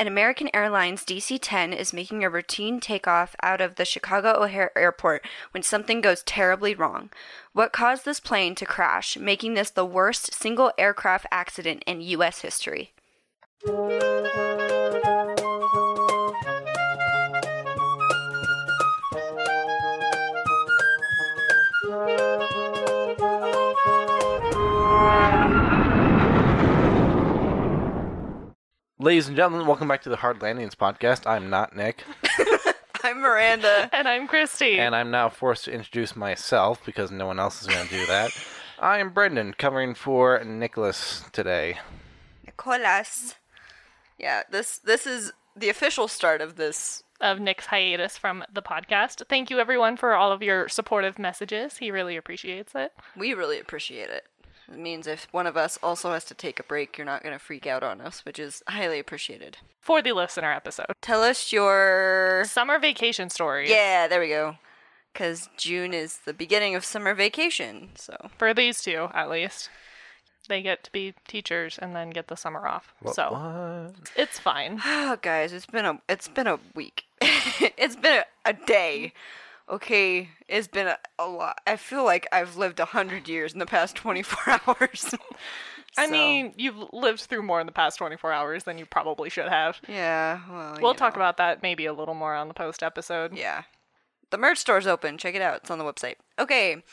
[0.00, 4.72] and American Airlines DC 10 is making a routine takeoff out of the Chicago O'Hare
[4.74, 7.10] Airport when something goes terribly wrong.
[7.52, 12.40] What caused this plane to crash, making this the worst single aircraft accident in U.S.
[12.40, 12.94] history?
[29.00, 31.26] Ladies and gentlemen, welcome back to the Hard Landings podcast.
[31.26, 32.04] I'm not Nick,
[33.02, 33.88] I'm Miranda.
[33.94, 34.78] And I'm Christy.
[34.78, 38.04] and I'm now forced to introduce myself because no one else is going to do
[38.06, 38.30] that.
[38.78, 41.78] I am Brendan, covering for Nicholas today.
[42.44, 43.36] Nicolas.
[44.18, 47.02] Yeah, this this is the official start of this.
[47.22, 49.22] of Nick's hiatus from the podcast.
[49.30, 51.78] Thank you everyone for all of your supportive messages.
[51.78, 52.92] He really appreciates it.
[53.16, 54.26] We really appreciate it.
[54.70, 57.32] It means if one of us also has to take a break, you're not going
[57.34, 59.58] to freak out on us, which is highly appreciated.
[59.80, 60.86] For the listener episode.
[61.00, 63.70] Tell us your Summer vacation stories.
[63.70, 64.56] Yeah, there we go.
[65.12, 69.68] Because June is the beginning of summer vacation, so For these two, at least.
[70.48, 72.92] They get to be teachers and then get the summer off.
[73.12, 74.10] so What?
[74.16, 74.80] it's fine.
[74.86, 77.04] oh, guys, it's been a it's been a week.
[77.20, 79.12] it's been a, a day.
[79.70, 81.58] Okay, it's been a, a lot.
[81.66, 85.14] I feel like I've lived a hundred years in the past twenty four hours.
[85.98, 89.28] I So, mean, you've lived through more in the past 24 hours than you probably
[89.28, 89.80] should have.
[89.88, 90.38] yeah.
[90.48, 91.20] Well, We'll talk know.
[91.22, 93.36] about that maybe a little more on the post episode.
[93.36, 93.64] Yeah.
[94.30, 95.18] The merch store's open.
[95.18, 95.56] Check it out.
[95.56, 96.14] It's on the website.
[96.38, 96.84] Okay.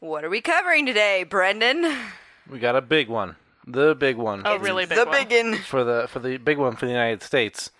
[0.00, 1.96] What are we covering today, Brendan?
[2.50, 5.14] We got a big one, the big one Oh, really big the one.
[5.16, 5.54] biggin.
[5.56, 7.70] for the for the big one for the United States.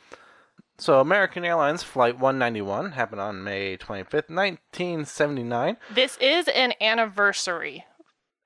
[0.82, 5.76] So American Airlines Flight 191 happened on May 25th, 1979.
[5.94, 7.84] This is an anniversary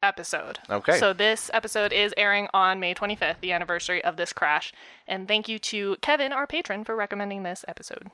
[0.03, 0.59] episode.
[0.69, 0.99] Okay.
[0.99, 4.75] So this episode is airing on May 25th, the anniversary of this crash.
[5.07, 8.11] And thank you to Kevin, our patron, for recommending this episode.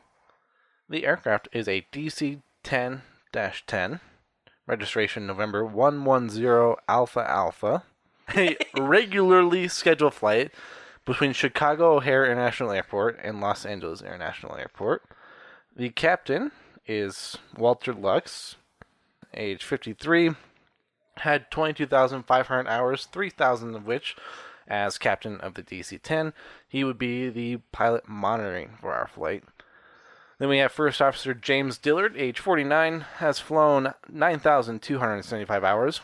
[0.89, 4.00] The aircraft is a DC-10-10,
[4.69, 7.82] registration November 110 Alpha Alpha,
[8.37, 10.53] a regularly scheduled flight
[11.04, 15.02] between Chicago O'Hare International Airport and Los Angeles International Airport.
[15.74, 16.52] The captain
[16.86, 18.56] is Walter Lux,
[19.34, 20.32] age 53,
[21.18, 24.16] had 22,500 hours, 3,000 of which
[24.68, 26.32] as captain of the DC-10.
[26.68, 29.44] He would be the pilot monitoring for our flight.
[30.38, 36.00] Then we have First Officer James Dillard, age 49, has flown 9,275 hours,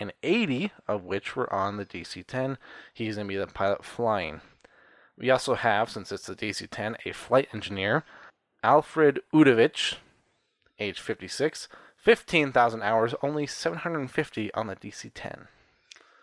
[0.00, 2.58] 1,080 of which were on the DC 10.
[2.92, 4.40] He's going to be the pilot flying.
[5.16, 8.04] We also have, since it's the DC 10, a flight engineer,
[8.62, 9.96] Alfred Udovich,
[10.78, 15.48] age 56, 15,000 hours, only 750 on the DC 10.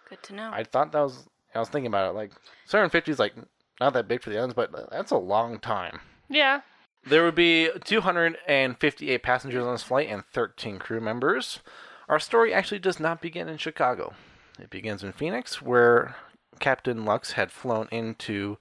[0.10, 0.50] Good to know.
[0.52, 2.32] I thought that was, I was thinking about it, like,
[2.66, 3.36] 750 is like
[3.80, 6.00] not that big for the others, but that's a long time.
[6.30, 6.62] Yeah.
[7.06, 11.60] There would be 258 passengers on this flight and 13 crew members.
[12.08, 14.14] Our story actually does not begin in Chicago.
[14.60, 16.16] It begins in Phoenix, where
[16.60, 18.58] Captain Lux had flown into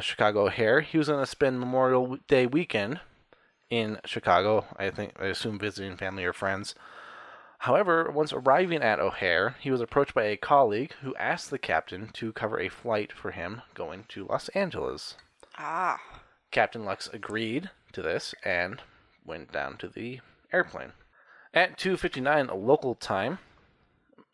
[0.00, 0.80] Chicago O'Hare.
[0.80, 3.00] He was going to spend Memorial Day weekend
[3.70, 4.66] in Chicago.
[4.76, 6.74] I think, I assume, visiting family or friends.
[7.58, 12.08] However, once arriving at O'Hare, he was approached by a colleague who asked the captain
[12.14, 15.16] to cover a flight for him going to Los Angeles.
[15.56, 16.00] ah.
[16.50, 18.82] Captain Lux agreed to this and
[19.24, 20.20] went down to the
[20.52, 20.92] airplane.
[21.54, 23.38] At 2:59 local time,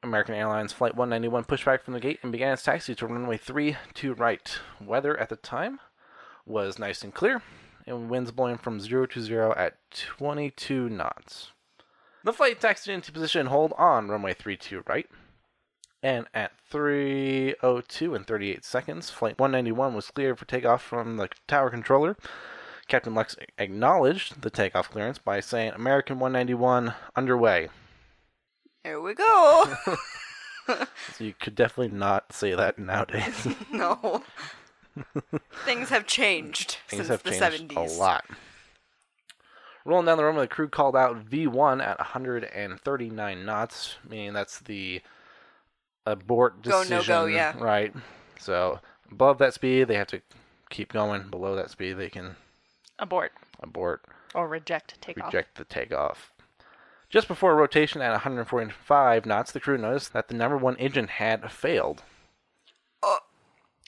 [0.04, 3.36] American Airlines Flight 191 pushed back from the gate and began its taxi to runway
[3.36, 4.56] 3 to right.
[4.80, 5.80] Weather at the time
[6.46, 7.42] was nice and clear,
[7.86, 11.50] and winds blowing from 0 to 0 at 22 knots.
[12.22, 15.10] The flight taxied into position hold on runway 3 to right.
[16.00, 21.70] And at 3:02 and 38 seconds, flight 191 was cleared for takeoff from the tower
[21.70, 22.16] controller.
[22.88, 27.68] Captain Lux acknowledged the takeoff clearance by saying American 191 underway.
[28.82, 29.74] There we go.
[30.66, 30.86] So
[31.24, 33.46] you could definitely not say that nowadays.
[33.72, 34.22] no.
[35.64, 37.96] Things have changed Things since have the changed 70s.
[37.96, 38.24] a lot.
[39.84, 45.00] Rolling down the runway, the crew called out V1 at 139 knots, meaning that's the
[46.04, 46.90] abort decision.
[46.90, 47.54] Go, no go, yeah.
[47.58, 47.94] Right.
[48.38, 48.80] So
[49.10, 50.20] above that speed, they have to
[50.70, 51.28] keep going.
[51.30, 52.36] Below that speed, they can
[52.98, 54.04] Abort abort,
[54.34, 55.26] or reject takeoff.
[55.26, 56.32] reject the takeoff.
[57.08, 61.50] Just before rotation at 145 knots, the crew noticed that the number one engine had
[61.50, 62.02] failed.
[63.02, 63.16] Uh,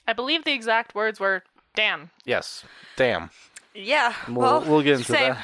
[0.07, 1.43] I believe the exact words were,
[1.75, 2.09] damn.
[2.25, 2.63] Yes.
[2.95, 3.29] Damn.
[3.75, 4.15] Yeah.
[4.27, 5.35] We'll, well, we'll get into same.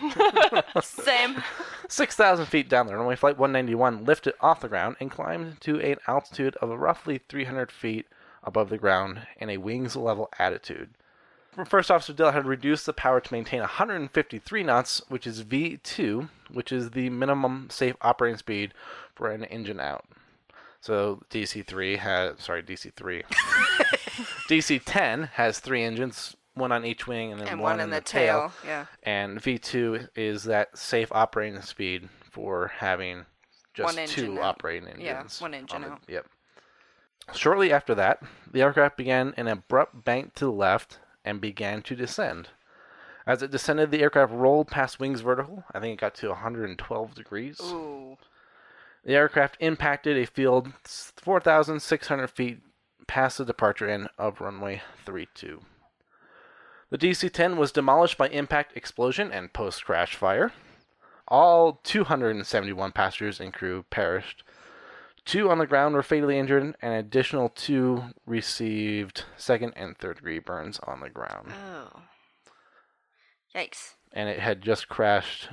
[0.00, 0.64] that.
[0.84, 1.42] Same.
[1.88, 5.96] 6,000 feet down the runway, Flight 191 lifted off the ground and climbed to an
[6.06, 8.06] altitude of roughly 300 feet
[8.42, 10.94] above the ground in a wings level attitude.
[11.66, 16.70] First Officer Dill had reduced the power to maintain 153 knots, which is V2, which
[16.70, 18.74] is the minimum safe operating speed
[19.14, 20.04] for an engine out.
[20.80, 23.24] So DC3 has, sorry, DC3.
[24.48, 27.90] DC10 has three engines, one on each wing and then And one, one in in
[27.90, 28.52] the tail.
[28.64, 28.86] Yeah.
[29.02, 33.26] And V2 is that safe operating speed for having
[33.74, 35.04] just One two operating engines.
[35.04, 36.00] Yeah, one engine on the- out.
[36.08, 36.26] Yep.
[37.34, 41.94] Shortly after that, the aircraft began an abrupt bank to the left and began to
[41.94, 42.48] descend.
[43.26, 45.62] As it descended, the aircraft rolled past wings vertical.
[45.74, 47.60] I think it got to 112 degrees.
[47.62, 48.16] Ooh.
[49.04, 52.60] The aircraft impacted a field 4,600 feet
[53.06, 55.60] past the departure end of runway 32.
[56.90, 60.52] The DC 10 was demolished by impact explosion and post crash fire.
[61.28, 64.42] All 271 passengers and crew perished.
[65.28, 70.16] Two on the ground were fatally injured, and an additional two received second and third
[70.16, 71.52] degree burns on the ground.
[71.52, 72.00] Oh.
[73.54, 73.96] Yikes.
[74.14, 75.50] And it had just crashed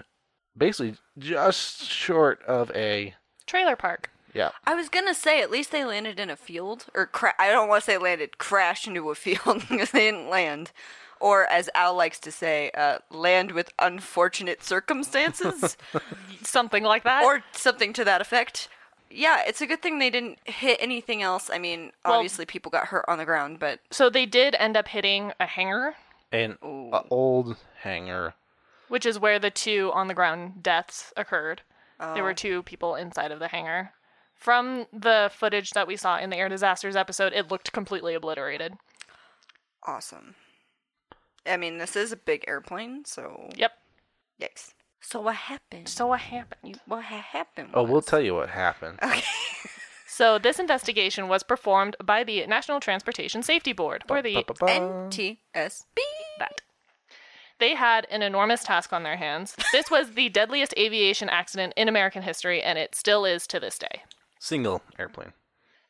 [0.58, 3.16] basically just short of a.
[3.46, 4.12] Trailer park.
[4.34, 4.52] Yeah.
[4.66, 7.68] I was gonna say at least they landed in a field, or cra- I don't
[7.68, 10.72] want to say landed, crashed into a field because they didn't land,
[11.20, 15.76] or as Al likes to say, uh, land with unfortunate circumstances,
[16.44, 17.26] Something like that.
[17.26, 18.70] or something to that effect.
[19.10, 21.50] Yeah, it's a good thing they didn't hit anything else.
[21.50, 24.76] I mean, Well- obviously people got hurt on the ground, but so they did end
[24.76, 25.96] up hitting a hangar,
[26.32, 28.34] An uh, old hangar.
[28.88, 31.62] which is where the two on the ground deaths occurred.
[32.00, 32.24] There Oh.
[32.24, 33.94] were two people inside of the hangar.
[34.34, 38.78] From the footage that we saw in the air disasters episode, it looked completely obliterated.
[39.88, 40.36] awesome.
[41.46, 43.72] I mean, this is a big airplane, so Yep.
[44.42, 44.74] yikes.
[45.08, 45.88] So what happened?
[45.88, 46.80] So what happened?
[46.88, 47.70] what ha- happened?
[47.74, 49.00] Oh, we'll tell you what happened.
[49.04, 49.24] Okay.
[50.08, 55.38] So this investigation was performed by the National Transportation Safety Board, or the NTSB.
[56.40, 56.62] that.
[57.60, 59.58] They had an enormous task on their hands.
[59.74, 63.78] This was the deadliest aviation accident in American history, and it still is to this
[63.78, 64.04] day.
[64.40, 65.34] Single airplane.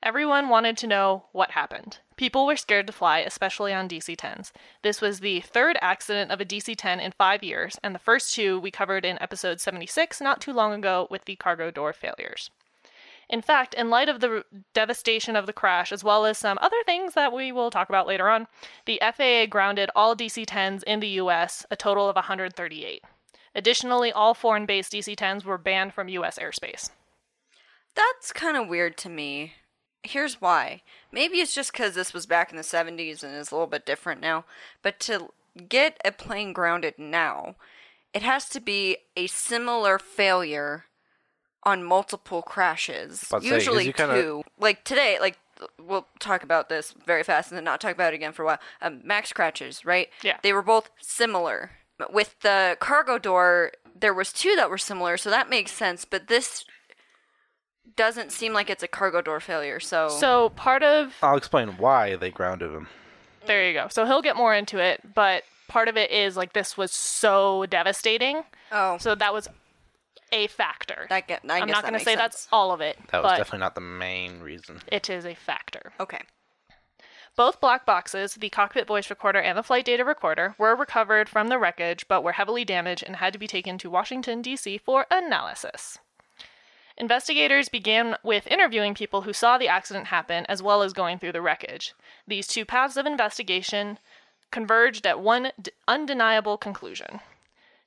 [0.05, 1.97] Everyone wanted to know what happened.
[2.15, 4.51] People were scared to fly, especially on DC 10s.
[4.83, 8.35] This was the third accident of a DC 10 in five years, and the first
[8.35, 12.51] two we covered in episode 76 not too long ago with the cargo door failures.
[13.27, 16.83] In fact, in light of the devastation of the crash, as well as some other
[16.85, 18.45] things that we will talk about later on,
[18.85, 23.03] the FAA grounded all DC 10s in the US, a total of 138.
[23.55, 26.91] Additionally, all foreign based DC 10s were banned from US airspace.
[27.95, 29.53] That's kind of weird to me.
[30.05, 30.81] Here's why.
[31.11, 33.85] Maybe it's just because this was back in the 70s and is a little bit
[33.85, 34.45] different now.
[34.81, 35.29] But to
[35.69, 37.55] get a plane grounded now,
[38.13, 40.85] it has to be a similar failure
[41.63, 43.23] on multiple crashes.
[43.23, 44.43] About to Usually you kinda- two.
[44.59, 45.37] Like today, like
[45.81, 48.45] we'll talk about this very fast and then not talk about it again for a
[48.45, 48.59] while.
[48.81, 50.09] Um, max crashes, right?
[50.21, 50.37] Yeah.
[50.43, 51.71] They were both similar.
[52.09, 56.03] With the cargo door, there was two that were similar, so that makes sense.
[56.05, 56.65] But this
[57.95, 59.79] doesn't seem like it's a cargo door failure.
[59.79, 62.87] So, So, part of I'll explain why they grounded him.
[63.45, 63.87] There you go.
[63.89, 67.65] So he'll get more into it, but part of it is like this was so
[67.67, 68.43] devastating.
[68.71, 69.47] oh, So that was
[70.31, 71.05] a factor.
[71.09, 71.41] that get.
[71.47, 72.19] I I'm guess not that going to makes say sense.
[72.21, 74.81] that's all of it, That was but definitely not the main reason.
[74.87, 75.93] it is a factor.
[75.99, 76.21] okay.
[77.37, 81.49] Both black boxes, the cockpit voice recorder and the flight data recorder, were recovered from
[81.49, 84.77] the wreckage but were heavily damaged and had to be taken to Washington, D.C.
[84.77, 85.97] for analysis.
[86.97, 91.33] Investigators began with interviewing people who saw the accident happen as well as going through
[91.33, 91.93] the wreckage.
[92.27, 93.99] These two paths of investigation
[94.51, 97.19] converged at one d- undeniable conclusion.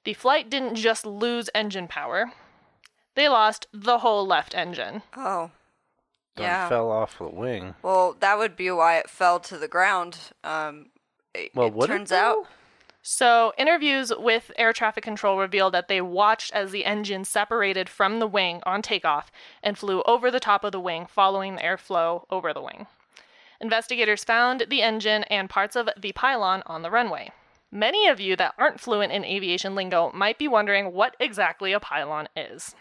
[0.05, 2.33] The flight didn't just lose engine power,
[3.15, 5.03] they lost the whole left engine.
[5.17, 5.50] Oh,
[6.37, 6.69] Done yeah.
[6.69, 7.75] fell off the wing.
[7.83, 10.19] Well, that would be why it fell to the ground.
[10.45, 10.91] Um,
[11.35, 12.47] it, Well, it would it turns out.
[13.02, 18.19] So, interviews with air traffic control revealed that they watched as the engine separated from
[18.19, 19.31] the wing on takeoff
[19.62, 22.87] and flew over the top of the wing, following the airflow over the wing.
[23.61, 27.31] Investigators found the engine and parts of the pylon on the runway.
[27.71, 31.81] Many of you that aren't fluent in aviation lingo might be wondering what exactly a
[31.81, 32.75] pylon is.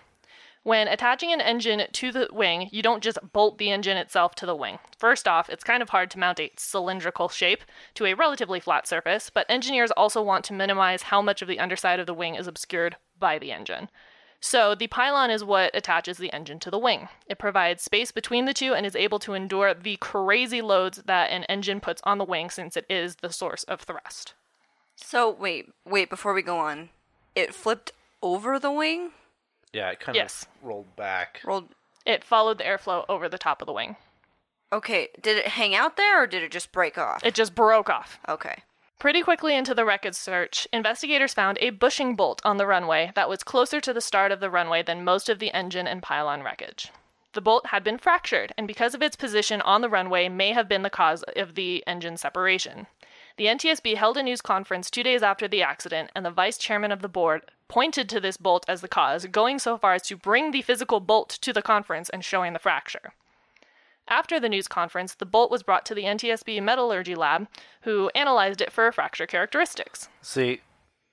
[0.67, 4.45] When attaching an engine to the wing, you don't just bolt the engine itself to
[4.45, 4.79] the wing.
[4.97, 8.86] First off, it's kind of hard to mount a cylindrical shape to a relatively flat
[8.86, 12.36] surface, but engineers also want to minimize how much of the underside of the wing
[12.36, 13.88] is obscured by the engine.
[14.41, 17.07] So, the pylon is what attaches the engine to the wing.
[17.27, 21.31] It provides space between the two and is able to endure the crazy loads that
[21.31, 24.33] an engine puts on the wing since it is the source of thrust.
[24.97, 26.09] So wait, wait.
[26.09, 26.89] Before we go on,
[27.36, 29.12] it flipped over the wing.
[29.74, 30.43] Yeah, it kind Yes.
[30.43, 31.41] of rolled back.
[31.43, 31.69] Rolled.
[32.05, 33.97] It followed the airflow over the top of the wing.
[34.71, 35.09] Okay.
[35.21, 37.24] Did it hang out there or did it just break off?
[37.24, 38.19] It just broke off.
[38.27, 38.63] okay.
[39.00, 43.29] Pretty quickly into the wreckage search, investigators found a bushing bolt on the runway that
[43.29, 46.41] was closer to the start of the runway than most of the engine and pylon
[46.41, 46.91] wreckage.
[47.33, 50.67] The bolt had been fractured, and because of its position on the runway, may have
[50.67, 52.88] been the cause of the engine separation.
[53.38, 56.91] The NTSB held a news conference two days after the accident, and the vice chairman
[56.91, 60.17] of the board pointed to this bolt as the cause, going so far as to
[60.17, 63.13] bring the physical bolt to the conference and showing the fracture.
[64.07, 67.47] After the news conference, the bolt was brought to the NTSB metallurgy lab,
[67.81, 70.07] who analyzed it for fracture characteristics.
[70.21, 70.62] See,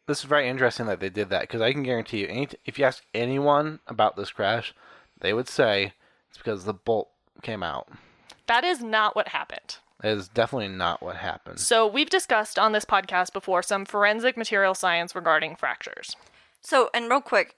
[0.07, 2.79] this is very interesting that they did that because I can guarantee you, any if
[2.79, 4.75] you ask anyone about this crash,
[5.21, 5.95] they would say
[6.29, 7.09] it's because the bolt
[7.43, 7.89] came out.
[8.47, 9.79] That is not what happened.
[10.01, 11.61] That is definitely not what happened.
[11.61, 16.15] So, we've discussed on this podcast before some forensic material science regarding fractures.
[16.65, 17.57] So, and real quick,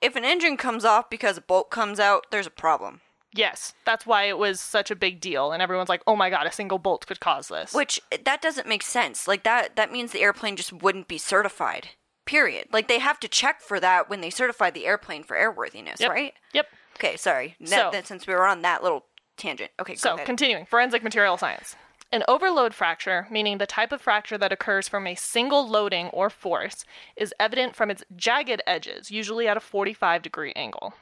[0.00, 3.00] if an engine comes off because a bolt comes out, there's a problem.
[3.32, 6.46] Yes, that's why it was such a big deal, and everyone's like, "Oh my god,
[6.46, 9.28] a single bolt could cause this." Which that doesn't make sense.
[9.28, 11.90] Like that that means the airplane just wouldn't be certified.
[12.26, 12.66] Period.
[12.72, 16.10] Like they have to check for that when they certify the airplane for airworthiness, Yep.
[16.10, 16.34] right?
[16.52, 16.66] Yep.
[16.96, 17.54] Okay, sorry.
[17.60, 19.70] That, So- that, since we were on that little tangent.
[19.80, 20.26] Okay, go So, ahead.
[20.26, 21.76] continuing, forensic material science.
[22.12, 26.28] An overload fracture, meaning the type of fracture that occurs from a single loading or
[26.28, 30.94] force, is evident from its jagged edges, usually at a 45 degree angle.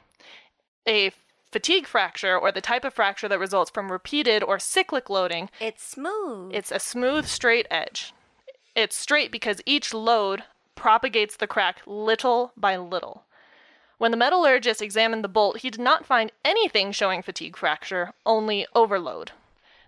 [0.87, 1.11] A
[1.51, 5.83] fatigue fracture, or the type of fracture that results from repeated or cyclic loading, it's
[5.83, 6.51] smooth.
[6.53, 8.13] it's a smooth, straight edge.
[8.75, 10.43] It's straight because each load
[10.75, 13.23] propagates the crack little by little.
[13.97, 18.67] When the metallurgist examined the bolt, he did not find anything showing fatigue fracture, only
[18.75, 19.31] overload.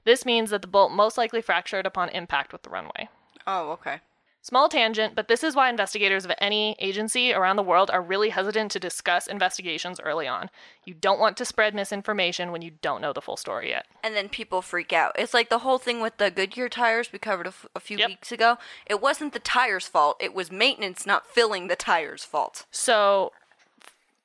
[0.04, 3.10] This means that the bolt most likely fractured upon impact with the runway.
[3.48, 4.00] oh, okay.
[4.44, 8.30] Small tangent, but this is why investigators of any agency around the world are really
[8.30, 10.50] hesitant to discuss investigations early on.
[10.84, 13.86] You don't want to spread misinformation when you don't know the full story yet.
[14.04, 15.12] And then people freak out.
[15.16, 18.00] It's like the whole thing with the Goodyear tires we covered a, f- a few
[18.00, 18.10] Yep.
[18.10, 18.58] weeks ago.
[18.88, 20.18] It wasn't the tires' fault.
[20.20, 22.66] It was maintenance not filling the tires' fault.
[22.72, 23.34] So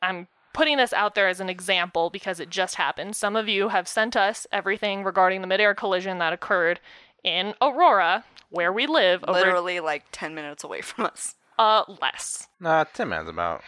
[0.01, 3.15] I'm putting this out there as an example because it just happened.
[3.15, 6.81] Some of you have sent us everything regarding the midair collision that occurred
[7.23, 11.35] in Aurora, where we live, over Literally like 10 minutes away from us.
[11.59, 12.49] uh less.
[12.59, 13.63] Nah, 10 minutes about.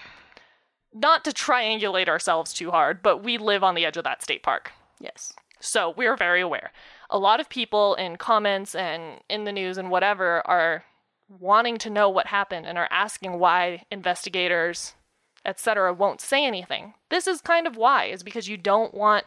[0.95, 4.43] Not to triangulate ourselves too hard, but we live on the edge of that state
[4.43, 4.73] park.
[4.99, 5.35] Yes.
[5.61, 6.73] So we're very aware.
[7.11, 10.85] A lot of people in comments and in the news and whatever are
[11.29, 14.95] wanting to know what happened and are asking why investigators,
[15.45, 16.95] etc., won't say anything.
[17.11, 19.25] This is kind of why, is because you don't want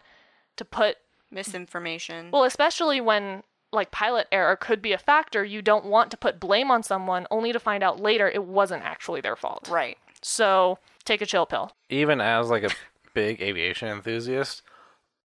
[0.57, 0.97] to put
[1.31, 2.29] Misinformation.
[2.31, 6.39] well, especially when like pilot error could be a factor, you don't want to put
[6.39, 9.67] blame on someone only to find out later it wasn't actually their fault.
[9.71, 9.97] right.
[10.21, 11.71] So take a chill pill.
[11.89, 12.69] Even as like a
[13.13, 14.61] big aviation enthusiast,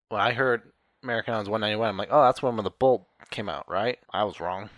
[0.09, 0.61] when I heard
[1.01, 3.97] American Airlines 191, I'm like, oh, that's when the bolt came out, right?
[4.11, 4.69] I was wrong.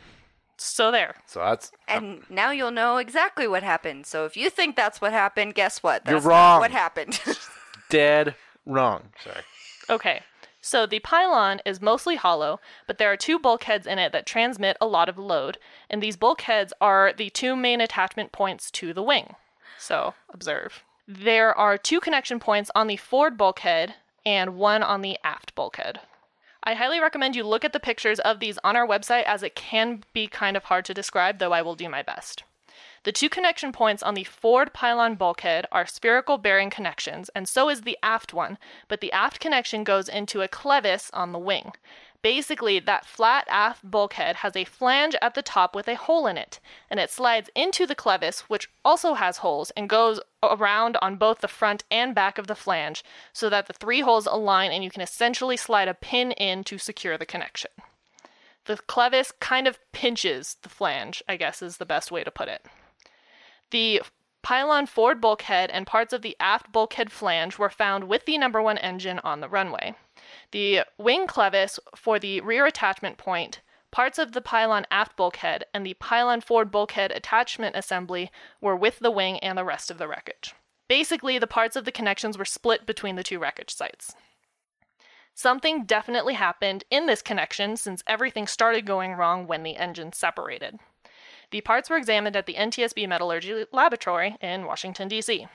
[0.58, 1.16] So there.
[1.26, 4.06] So that's uh, And now you'll know exactly what happened.
[4.06, 6.04] So if you think that's what happened, guess what?
[6.06, 6.60] You're That's not wrong.
[6.60, 7.20] what happened?
[7.90, 8.36] dead
[8.66, 9.10] wrong.
[9.24, 9.42] Sorry.
[9.90, 10.22] Okay.
[10.62, 14.78] So the pylon is mostly hollow, but there are two bulkheads in it that transmit
[14.82, 15.60] a lot of load,
[15.92, 19.36] and these bulkheads are the two main attachment points to the wing.
[19.78, 20.84] So, observe.
[21.08, 23.94] There are two connection points on the forward bulkhead
[24.26, 26.00] and one on the aft bulkhead.
[26.68, 29.56] I highly recommend you look at the pictures of these on our website as it
[29.56, 32.44] can be kind of hard to describe, though I will do my best.
[33.04, 37.70] The two connection points on the forward pylon bulkhead are spherical bearing connections, and so
[37.70, 38.58] is the aft one,
[38.88, 41.74] but the aft connection goes into a clevis on the wing.
[42.26, 46.40] Basically, that flat aft bulkhead has a flange at the top with a hole in
[46.40, 51.18] it, and it slides into the clevis, which also has holes, and goes around on
[51.18, 54.84] both the front and back of the flange, so that the three holes align and
[54.84, 57.70] you can essentially slide a pin in to secure the connection.
[58.66, 62.48] The clevis kind of pinches the flange, I guess is the best way to put
[62.48, 62.66] it.
[63.70, 64.02] The
[64.42, 68.64] pylon forward bulkhead and parts of the aft bulkhead flange were found with the number
[68.64, 69.94] one engine on the runway.
[70.52, 75.86] The wing clevis for the rear attachment point, parts of the pylon aft bulkhead, and
[75.86, 80.08] the pylon forward bulkhead attachment assembly were with the wing and the rest of the
[80.08, 80.54] wreckage.
[80.88, 84.16] Basically, the parts of the connections were split between the two wreckage sites.
[85.34, 90.80] Something definitely happened in this connection since everything started going wrong when the engines separated.
[91.52, 95.48] The parts were examined at the NTSB Metallurgy Laboratory in Washington, D.C.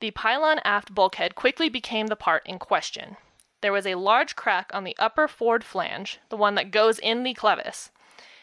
[0.00, 3.16] The pylon aft bulkhead quickly became the part in question.
[3.64, 7.22] There was a large crack on the upper forward flange, the one that goes in
[7.22, 7.88] the clevis.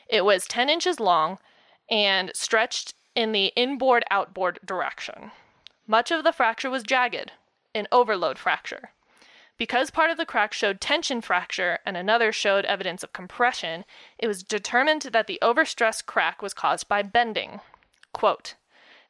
[0.10, 1.38] It was 10 inches long
[1.92, 5.30] and stretched in the inboard outboard direction.
[5.86, 7.34] Much of the fracture was jagged,
[7.76, 8.94] an overload fracture.
[9.58, 13.86] Because part of the crack showed tension fracture and another showed evidence of compression,
[14.18, 17.62] it was determined that the overstress crack was caused by bending.
[18.12, 18.56] Quote,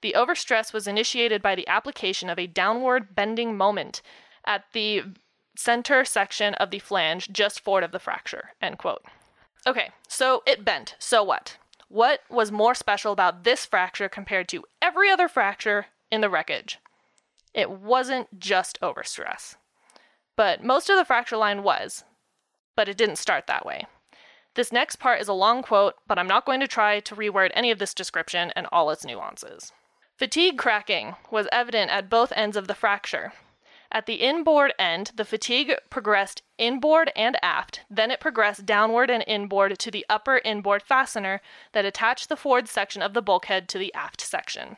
[0.02, 4.02] the overstress was initiated by the application of a downward bending moment
[4.44, 5.04] at the
[5.62, 8.52] center section of the flange just forward of the fracture.
[8.62, 9.04] End quote.
[9.68, 10.96] Okay, so it bent.
[10.98, 11.58] So what?
[11.88, 16.80] What was more special about this fracture compared to every other fracture in the wreckage?
[17.54, 19.56] It wasn't just overstress.
[20.36, 22.04] But most of the fracture line was,
[22.76, 23.86] but it didn't start that way.
[24.56, 27.52] This next part is a long quote, but I'm not going to try to reword
[27.54, 29.72] any of this description and all its nuances.
[30.18, 33.34] Fatigue cracking was evident at both ends of the fracture.
[33.94, 39.22] At the inboard end, the fatigue progressed inboard and aft, then it progressed downward and
[39.28, 41.42] inboard to the upper inboard fastener
[41.74, 44.78] that attached the forward section of the bulkhead to the aft section.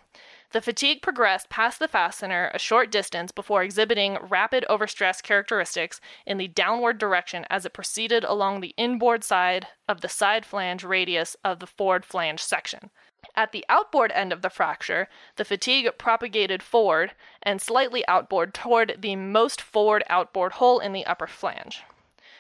[0.52, 6.40] The fatigue progressed past the fastener a short distance before exhibiting rapid overstress characteristics in
[6.40, 11.36] the downward direction as it proceeded along the inboard side of the side flange radius
[11.44, 12.90] of the forward flange section.
[13.36, 18.98] At the outboard end of the fracture, the fatigue propagated forward and slightly outboard toward
[19.00, 21.84] the most forward outboard hole in the upper flange.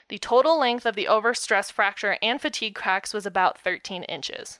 [0.09, 4.59] The total length of the overstress fracture and fatigue cracks was about 13 inches.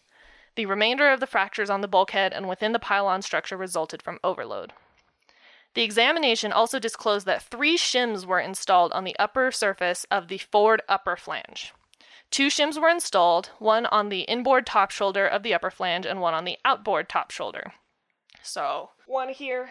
[0.55, 4.19] The remainder of the fractures on the bulkhead and within the pylon structure resulted from
[4.23, 4.73] overload.
[5.75, 10.37] The examination also disclosed that three shims were installed on the upper surface of the
[10.37, 11.73] forward upper flange.
[12.33, 16.19] Two shims were installed, one on the inboard top shoulder of the upper flange and
[16.19, 17.73] one on the outboard top shoulder.
[18.41, 19.69] So, one here,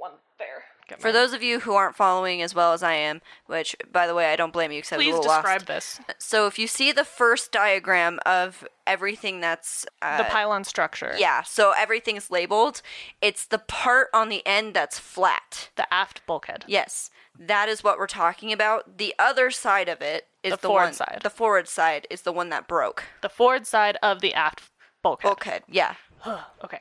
[0.00, 0.64] one there.
[0.98, 4.14] For those of you who aren't following as well as I am, which, by the
[4.14, 5.66] way, I don't blame you because I was a Please little describe lost.
[5.66, 6.00] this.
[6.18, 11.14] So if you see the first diagram of everything that's uh, The pylon structure.
[11.16, 12.82] yeah, so everything's labeled.
[13.22, 15.70] It's the part on the end that's flat.
[15.76, 16.64] The aft bulkhead.
[16.66, 18.98] Yes, that is what we're talking about.
[18.98, 20.92] The other side of it is The the, forward one.
[20.92, 21.20] side.
[21.22, 23.04] The forward side is the one that broke.
[23.22, 24.62] The forward side of the aft
[25.02, 25.28] bulkhead.
[25.28, 25.62] Bulkhead.
[25.68, 25.94] Yeah.
[26.64, 26.80] Okay.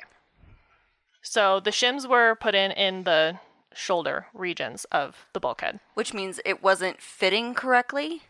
[1.21, 3.39] So the shims were put in in the
[3.73, 5.79] shoulder regions of the bulkhead.
[5.93, 8.23] Which means it wasn't fitting correctly.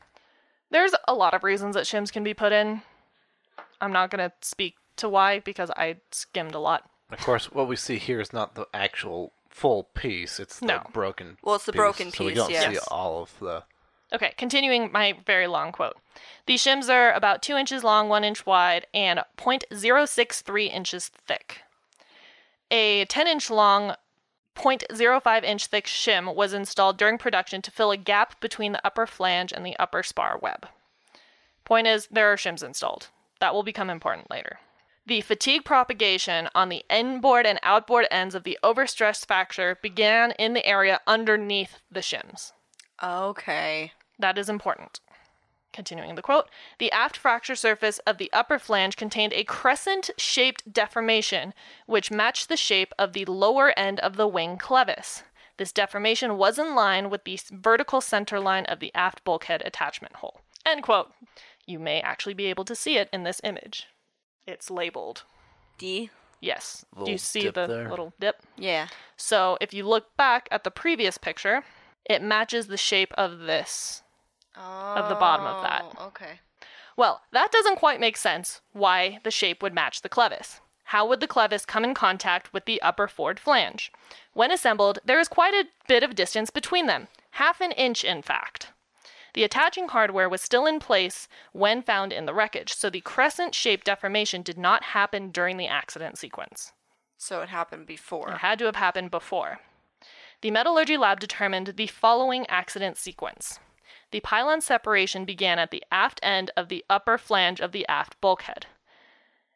[0.70, 2.82] There's a lot of reasons that shims can be put in.
[3.80, 6.90] I'm not going to speak to why because I skimmed a lot.
[7.12, 10.84] Of course, what we see here is not the actual full piece; it's the No.
[10.94, 11.38] broken.
[11.44, 13.64] Well, it's the piece, broken so we piece, don't see all of the.
[14.14, 15.98] Okay, continuing my very long quote.
[16.46, 21.64] These shims are about 2 inches long, 1 inch wide, and 0.063 inches thick.
[22.70, 23.96] A 10 inch long,
[24.56, 29.08] 0.05 inch thick shim was installed during production to fill a gap between the upper
[29.08, 30.68] flange and the upper spar web.
[31.66, 33.10] Point is, there are shims installed.
[33.40, 34.60] That will become important later.
[35.06, 40.54] The fatigue propagation on the inboard and outboard ends of the overstressed fracture began in
[40.54, 42.52] the area underneath the shims.
[43.02, 43.94] Okay.
[44.20, 45.00] That is important.
[45.74, 50.72] Continuing the quote, the aft fracture surface of the upper flange contained a crescent shaped
[50.72, 51.54] deformation
[51.86, 55.24] which matched the shape of the lower end of the wing clevis.
[55.58, 60.18] This deformation was in line with the vertical center line of the aft bulkhead attachment
[60.18, 60.42] hole.
[60.66, 61.14] End quote.
[61.66, 63.88] You may actually be able to see it in this image.
[64.46, 65.24] It's labeled.
[65.78, 66.10] D.
[66.42, 66.84] Yes.
[67.06, 67.90] Do you see the there.
[67.90, 68.42] little dip?
[68.58, 68.88] Yeah.
[69.16, 71.64] So if you look back at the previous picture,
[72.10, 74.02] it matches the shape of this
[74.56, 75.86] Of the bottom of that.
[75.98, 76.40] Oh, okay.
[76.98, 80.60] Well, that doesn't quite make sense why the shape would match the clevis.
[80.86, 83.92] How would the clevis come in contact with the upper forward flange?
[84.34, 88.22] When assembled, there is quite a bit of distance between them, half an inch in
[88.22, 88.74] fact.
[89.34, 93.56] The attaching hardware was still in place when found in the wreckage, so the crescent
[93.56, 96.74] shaped deformation did not happen during the accident sequence.
[97.18, 98.34] So it happened before.
[98.34, 99.60] It had to have happened before.
[100.42, 103.60] The metallurgy lab determined the following accident sequence.
[104.12, 108.20] The pylon separation began at the aft end of the upper flange of the aft
[108.22, 108.68] bulkhead.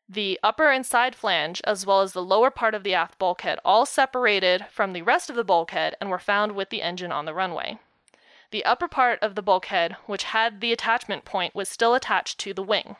[0.07, 3.59] The upper and side flange, as well as the lower part of the aft bulkhead,
[3.65, 7.25] all separated from the rest of the bulkhead and were found with the engine on
[7.25, 7.79] the runway.
[8.51, 12.53] The upper part of the bulkhead, which had the attachment point, was still attached to
[12.53, 12.95] the wing.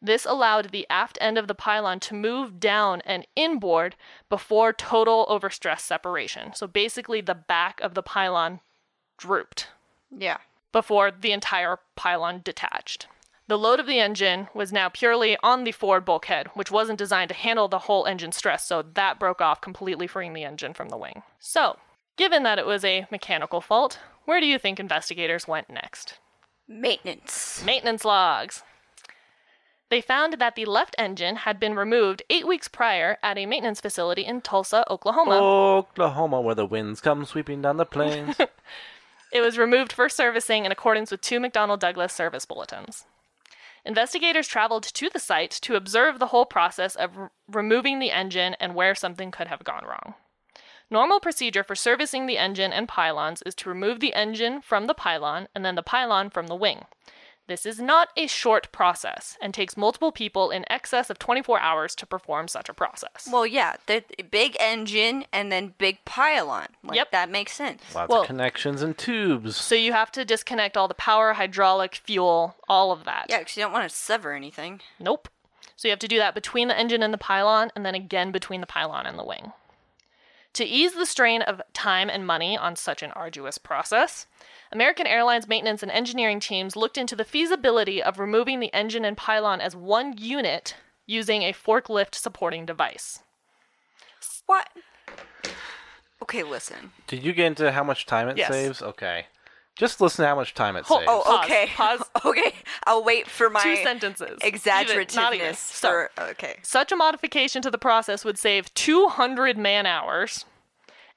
[0.00, 3.96] This allowed the aft end of the pylon to move down and inboard
[4.28, 6.54] before total overstress separation.
[6.54, 8.60] So basically, the back of the pylon
[9.18, 9.68] drooped
[10.10, 10.38] Yeah.
[10.76, 13.06] Before the entire pylon detached.
[13.48, 17.30] The load of the engine was now purely on the forward bulkhead, which wasn't designed
[17.30, 20.90] to handle the whole engine stress, so that broke off, completely freeing the engine from
[20.90, 21.22] the wing.
[21.38, 21.78] So,
[22.18, 26.18] given that it was a mechanical fault, where do you think investigators went next?
[26.68, 27.62] Maintenance.
[27.64, 28.62] Maintenance logs.
[29.88, 33.80] They found that the left engine had been removed eight weeks prior at a maintenance
[33.80, 35.38] facility in Tulsa, Oklahoma.
[35.38, 38.36] Oklahoma, where the winds come sweeping down the plains.
[39.36, 43.04] It was removed for servicing in accordance with two McDonnell Douglas service bulletins.
[43.84, 48.56] Investigators traveled to the site to observe the whole process of r- removing the engine
[48.58, 50.14] and where something could have gone wrong.
[50.90, 54.94] Normal procedure for servicing the engine and pylons is to remove the engine from the
[54.94, 56.86] pylon and then the pylon from the wing.
[57.48, 61.94] This is not a short process and takes multiple people in excess of 24 hours
[61.96, 63.28] to perform such a process.
[63.30, 66.66] Well, yeah, the big engine and then big pylon.
[66.82, 67.10] Like, Yep.
[67.12, 67.82] That makes sense.
[67.94, 69.56] Lots Well- of connections and tubes.
[69.56, 73.26] So you have to disconnect all the power, hydraulic, fuel, all of that.
[73.28, 74.80] Yeah, because you don't want to sever anything.
[74.98, 75.28] Nope.
[75.76, 78.32] So you have to do that between the engine and the pylon, and then again
[78.32, 79.52] between the pylon and the wing.
[80.56, 84.26] To ease the strain of time and money on such an arduous process,
[84.72, 89.18] American Airlines maintenance and engineering teams looked into the feasibility of removing the engine and
[89.18, 93.18] pylon as one unit using a forklift supporting device.
[94.46, 94.70] What?
[96.22, 96.92] Okay, listen.
[97.06, 98.48] Did you get into how much time it Yes.
[98.48, 98.80] saves?
[98.80, 99.26] Okay.
[99.76, 101.08] Just listen to how much time it Hol- saves.
[101.10, 101.66] Oh, Pause, okay.
[101.74, 102.02] pause.
[102.24, 102.54] Okay,
[102.86, 104.38] I'll wait for my Two sentences.
[104.42, 105.06] Even- not even.
[105.06, 105.56] exaggerativeness.
[105.56, 106.56] So- for- okay.
[106.62, 110.44] Such a modification to the process would save 200 man hours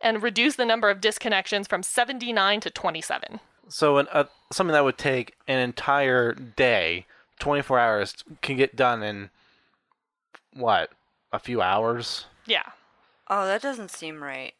[0.01, 3.39] and reduce the number of disconnections from 79 to 27.
[3.69, 7.05] So an, uh, something that would take an entire day,
[7.39, 9.29] 24 hours, can get done in
[10.53, 10.91] what?
[11.31, 12.25] A few hours?
[12.45, 12.63] Yeah.
[13.29, 14.53] Oh, that doesn't seem right.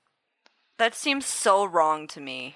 [0.77, 2.55] That seems so wrong to me.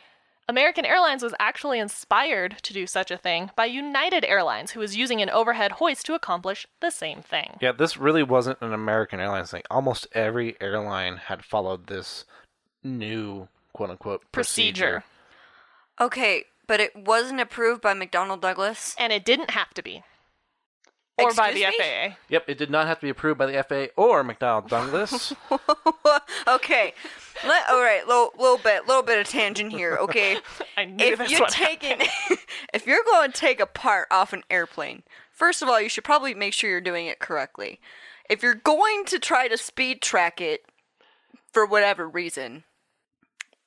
[0.49, 4.97] American Airlines was actually inspired to do such a thing by United Airlines, who was
[4.97, 7.57] using an overhead hoist to accomplish the same thing.
[7.61, 9.63] Yeah, this really wasn't an American Airlines thing.
[9.71, 12.25] Almost every airline had followed this
[12.83, 15.03] new quote unquote Procedure.
[16.01, 18.95] Okay, but it wasn't approved by McDonnell Douglas.
[18.99, 20.03] And it didn't have to be.
[21.17, 21.71] Or by the me?
[21.77, 22.15] FAA.
[22.29, 25.33] Yep, it did not have to be approved by the FAA or McDonnell Douglas.
[26.47, 26.93] okay,
[27.45, 29.95] Let, all right, little little bit, little bit of tangent here.
[29.97, 30.37] Okay,
[30.77, 31.99] I knew if that's you're what taking,
[32.73, 36.03] if you're going to take a part off an airplane, first of all, you should
[36.03, 37.79] probably make sure you're doing it correctly.
[38.27, 40.65] If you're going to try to speed track it
[41.51, 42.63] for whatever reason,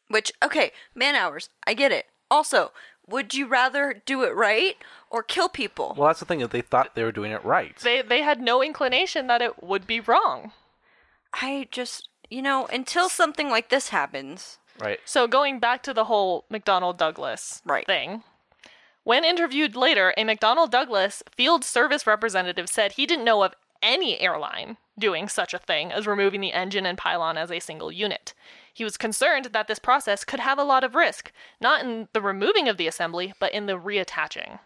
[0.08, 2.06] which okay, man hours, I get it.
[2.28, 2.72] Also,
[3.08, 4.76] would you rather do it right
[5.10, 5.94] or kill people?
[5.96, 6.40] well, that's the thing.
[6.40, 7.76] is They thought they were doing it right.
[7.78, 10.52] They, they had no inclination that it would be wrong.
[11.32, 14.58] I just, you know, until something like this happens.
[14.78, 14.98] Right.
[15.04, 17.86] So going back to the whole McDonnell Douglas Right.
[17.86, 18.22] thing.
[19.04, 24.18] When interviewed later, a McDonnell Douglas field service representative said he didn't know of any
[24.20, 28.34] airline doing such a thing as removing the engine and pylon as a single unit.
[28.76, 32.20] He was concerned that this process could have a lot of risk, not in the
[32.20, 34.58] removing of the assembly, but in the reattaching.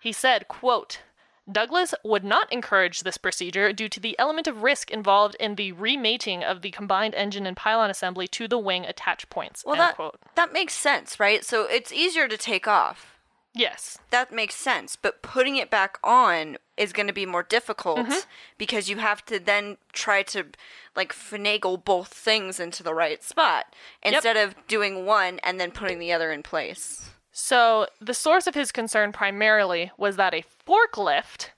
[0.00, 1.02] He said, quote,
[1.50, 5.70] Douglas would not encourage this procedure due to the element of risk involved in the
[5.70, 9.62] remating of the combined engine and pylon assembly to the wing attach points.
[9.64, 10.18] Well, that quote.
[10.34, 11.44] that makes sense, right?
[11.44, 13.20] So it's easier to take off.
[13.54, 13.98] Yes.
[14.10, 18.18] That makes sense, but putting it back on is going to be more difficult Mm-hmm.
[18.58, 20.46] because you have to then try to
[20.96, 23.66] like finagle both things into the right spot
[24.02, 27.10] instead of doing one and then putting the other in place.
[27.32, 31.48] So, the source of his concern primarily was that a forklift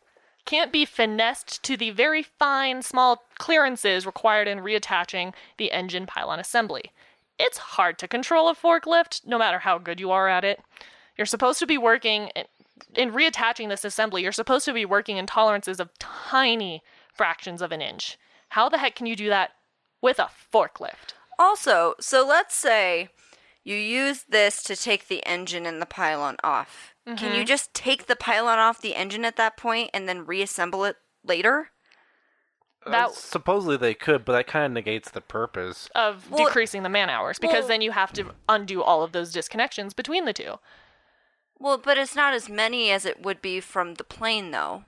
[0.47, 6.39] can't be finessed to the very fine, small clearances required in reattaching the engine pylon
[6.39, 6.93] assembly.
[7.39, 10.61] It's hard to control a forklift, no matter how good you are at it.
[11.19, 12.31] You're supposed to be working
[12.95, 17.63] in, in reattaching this assembly, you're supposed to be working in tolerances of tiny fractions
[17.63, 18.19] of an inch.
[18.51, 19.53] How the heck can you do that
[20.03, 21.15] with a forklift?
[21.39, 23.09] Also, so let's say
[23.65, 26.95] you use this to take the engine and the pylon off.
[27.07, 27.35] Can Mm-hmm.
[27.37, 30.97] you just take the pylon off the engine at that point and then reassemble it
[31.25, 31.71] later?
[32.85, 35.89] That Uh, supposedly they could, but that kind of negates the purpose.
[35.95, 39.13] of Well- decreasing the man hours because well- then you have to undo all of
[39.13, 40.59] those disconnections between the two.
[41.59, 44.85] Well, but it's not as many as it would be from the plane, though,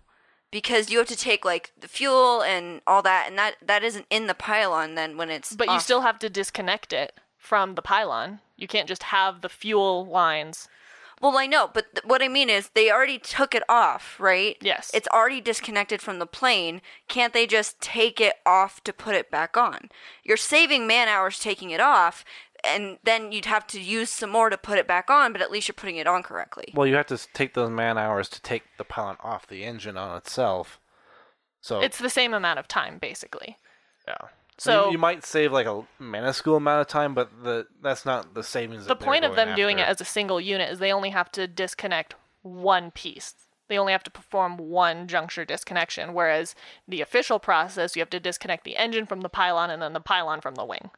[0.51, 4.07] because you have to take like the fuel and all that, and that that isn't
[4.11, 5.55] in the pylon then when it's.
[5.55, 5.83] But you off.
[5.83, 8.41] still have to disconnect it from the pylon.
[8.57, 10.69] You can't just have the fuel lines.
[11.21, 14.57] Well, I know, but th- what I mean is they already took it off, right?
[14.61, 14.91] Yes.
[14.95, 16.81] It's already disconnected from the plane.
[17.09, 19.91] Can't they just take it off to put it back on?
[20.23, 22.25] You're saving man hours taking it off,
[22.69, 25.33] and then you'd have to use some more to put it back on.
[25.33, 26.73] But at least you're putting it on correctly.
[26.75, 29.97] Well, you have to take those man hours to take the pylon off the engine
[29.97, 30.81] on itself.
[31.61, 33.57] So It's the same amount of time, basically.
[34.07, 34.17] yeah.
[34.59, 38.35] So- you, you might save like a minuscule amount of time, but the that's not
[38.35, 38.85] the savings.
[38.85, 40.93] The that they're point of going them doing it as a single unit is they
[40.93, 43.35] only have to disconnect one piece.
[43.69, 46.55] They only have to perform one juncture disconnection, whereas
[46.89, 50.01] the official process, you have to disconnect the engine from the pylon and then the
[50.01, 50.91] pylon from the wing.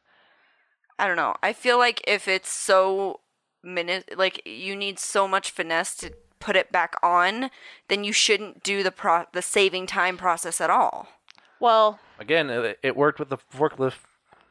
[1.01, 1.35] I don't know.
[1.41, 3.19] I feel like if it's so
[3.63, 7.49] minute like you need so much finesse to put it back on,
[7.89, 11.07] then you shouldn't do the pro- the saving time process at all.
[11.59, 13.95] Well, Again, it, it worked with the forklift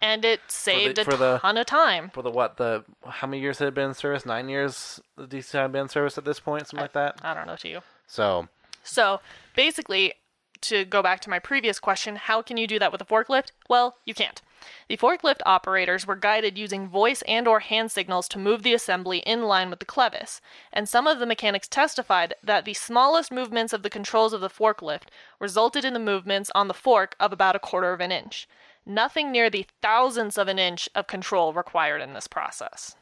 [0.03, 2.11] and it saved a for the- ton of time.
[2.11, 4.27] for the what the how many years had it been in service?
[4.27, 5.01] Nine years.
[5.17, 7.21] The DC had been in service at this point, something like that.
[7.23, 7.81] I don't know to you.
[8.09, 8.49] So
[8.83, 9.21] So
[9.55, 10.15] basically,
[10.63, 13.53] to go back to my previous question, how can you do that with a forklift?
[13.69, 14.43] Well, you can't.
[14.89, 19.21] The forklift operators were guided using voice and or hand signals to move the assembly
[19.21, 20.41] in line with the clevis,
[20.73, 24.51] and some of the mechanics testified that the smallest movements of the controls of the
[24.51, 28.47] forklift resulted in the movements on the fork of about a quarter of an inch.
[28.85, 32.97] Nothing near the thousandths of an inch of control required in this process.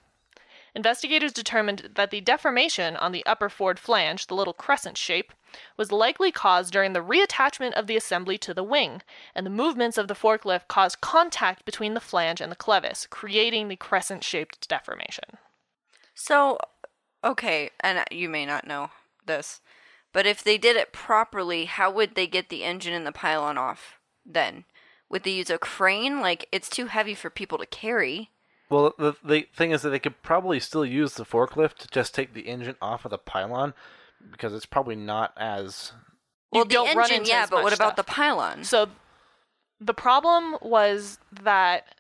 [0.79, 5.33] Investigators determined that the deformation on the upper forward flange, the little crescent shape,
[5.77, 9.03] was likely caused during the reattachment of the assembly to the wing,
[9.35, 13.67] and the movements of the forklift caused contact between the flange and the clevis, creating
[13.67, 15.39] the crescent shaped deformation.
[16.15, 16.59] So,
[17.25, 18.91] okay, and you may not know
[19.27, 19.61] this,
[20.13, 23.59] but if they did it properly, how would they get the engine and the pylon
[23.59, 24.65] off then?
[25.09, 26.21] Would they use a crane?
[26.21, 28.31] Like, it's too heavy for people to carry.
[28.71, 32.15] Well, the the thing is that they could probably still use the forklift to just
[32.15, 33.75] take the engine off of the pylon
[34.31, 35.93] because it's probably not as
[36.53, 38.65] You Well, the don't run engine, into yeah, as but what much about the pylon?
[38.65, 38.89] So
[39.81, 41.95] the problem was that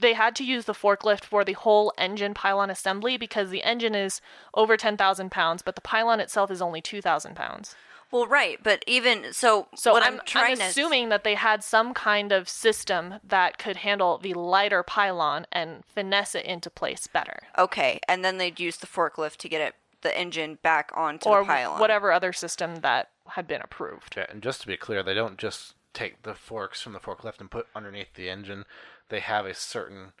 [0.00, 3.94] they had to use the forklift for the whole engine pylon assembly because the engine
[3.94, 4.20] is
[4.54, 7.76] over 10,000 pounds, but the pylon itself is only 2,000 pounds.
[8.10, 11.34] Well, right, but even so, So what I'm, I'm, I'm trying to assuming that they
[11.34, 16.70] had some kind of system that could handle the lighter pylon and finesse it into
[16.70, 17.40] place better.
[17.58, 21.40] okay, and then they'd use the forklift to get it the engine back onto or
[21.40, 21.80] the pylon.
[21.80, 24.14] whatever other system that had been approved.
[24.16, 27.40] Yeah, and just to be clear, they don't just take the forks from the forklift
[27.40, 28.64] and put underneath the engine.
[29.08, 30.12] They have a certain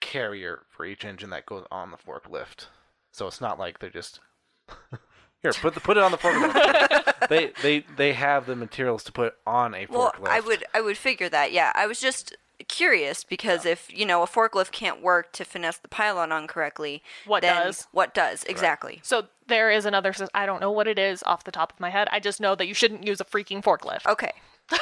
[0.00, 2.66] carrier for each engine that goes on the forklift.
[3.10, 4.20] So it's not like they're just
[5.42, 7.14] here put the, put it on the forklift.
[7.28, 10.28] they they they have the materials to put on a Well, forklift.
[10.28, 11.52] I would I would figure that.
[11.52, 15.78] Yeah, I was just curious because if you know a forklift can't work to finesse
[15.78, 17.86] the pylon on correctly, What then does?
[17.92, 19.00] What does exactly?
[19.04, 20.12] So there is another.
[20.34, 22.08] I don't know what it is off the top of my head.
[22.10, 24.06] I just know that you shouldn't use a freaking forklift.
[24.06, 24.32] Okay.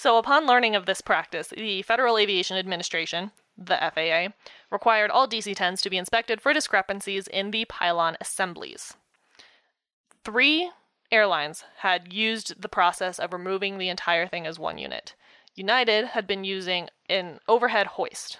[0.00, 4.32] So, upon learning of this practice, the Federal Aviation Administration, the FAA,
[4.70, 8.94] required all DC 10s to be inspected for discrepancies in the pylon assemblies.
[10.24, 10.70] Three
[11.10, 15.14] airlines had used the process of removing the entire thing as one unit.
[15.54, 18.38] United had been using an overhead hoist.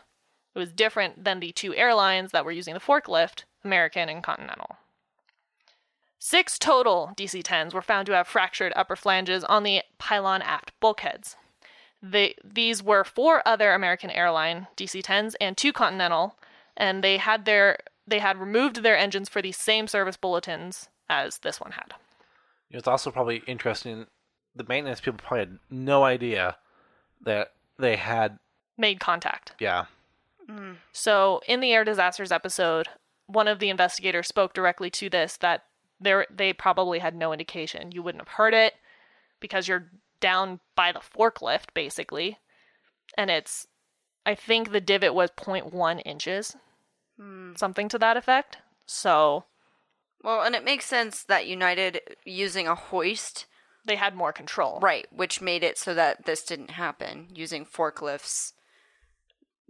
[0.54, 4.76] It was different than the two airlines that were using the forklift, American and Continental.
[6.18, 10.72] Six total DC 10s were found to have fractured upper flanges on the pylon aft
[10.80, 11.36] bulkheads.
[12.02, 16.36] They, these were four other American airline DC 10s and two Continental,
[16.76, 21.38] and they had their they had removed their engines for the same service bulletins as
[21.38, 21.92] this one had.
[22.70, 24.06] It's also probably interesting.
[24.54, 26.56] The maintenance people probably had no idea
[27.22, 28.38] that they had.
[28.78, 29.52] Made contact.
[29.58, 29.86] Yeah,
[30.48, 30.76] mm.
[30.92, 32.88] So, in the air disasters episode,
[33.26, 35.64] one of the investigators spoke directly to this that
[36.00, 37.92] there they probably had no indication.
[37.92, 38.74] You wouldn't have heard it
[39.40, 42.38] because you're down by the forklift basically.
[43.18, 43.66] And it's
[44.24, 46.56] I think the divot was 0.1 inches.
[47.18, 47.52] Hmm.
[47.56, 48.58] Something to that effect.
[48.86, 49.44] So,
[50.22, 53.46] Well, and it makes sense that United using a hoist,
[53.86, 54.78] they had more control.
[54.80, 58.52] right, which made it so that this didn't happen using forklifts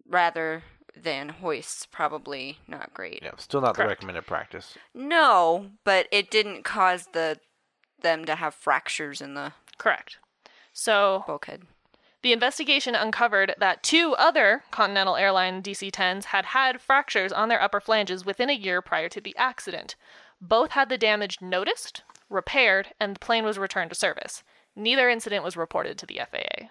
[0.09, 0.65] rather
[0.97, 1.87] than hoists.
[1.87, 3.23] Probably not great.
[3.23, 3.31] yeah.
[3.39, 4.77] Still not the recommended practice.
[4.93, 7.39] No, but it didn't cause the
[8.03, 10.19] them to have fractures in the Correct.
[10.73, 11.63] So, bulkhead.
[12.23, 17.63] The investigation uncovered that two other Continental Airline DC 10s had had fractures on their
[17.63, 19.97] upper flanges within a year prior to the accident.
[20.41, 24.43] Both had the damage noticed, repaired, and the plane was returned to service.
[24.75, 26.69] Neither incident was reported to the FAA.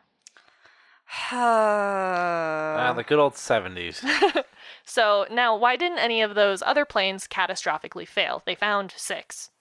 [1.32, 4.04] Ah, the good old seventies.
[4.90, 8.42] So, now, why didn't any of those other planes catastrophically fail?
[8.44, 9.52] They found six.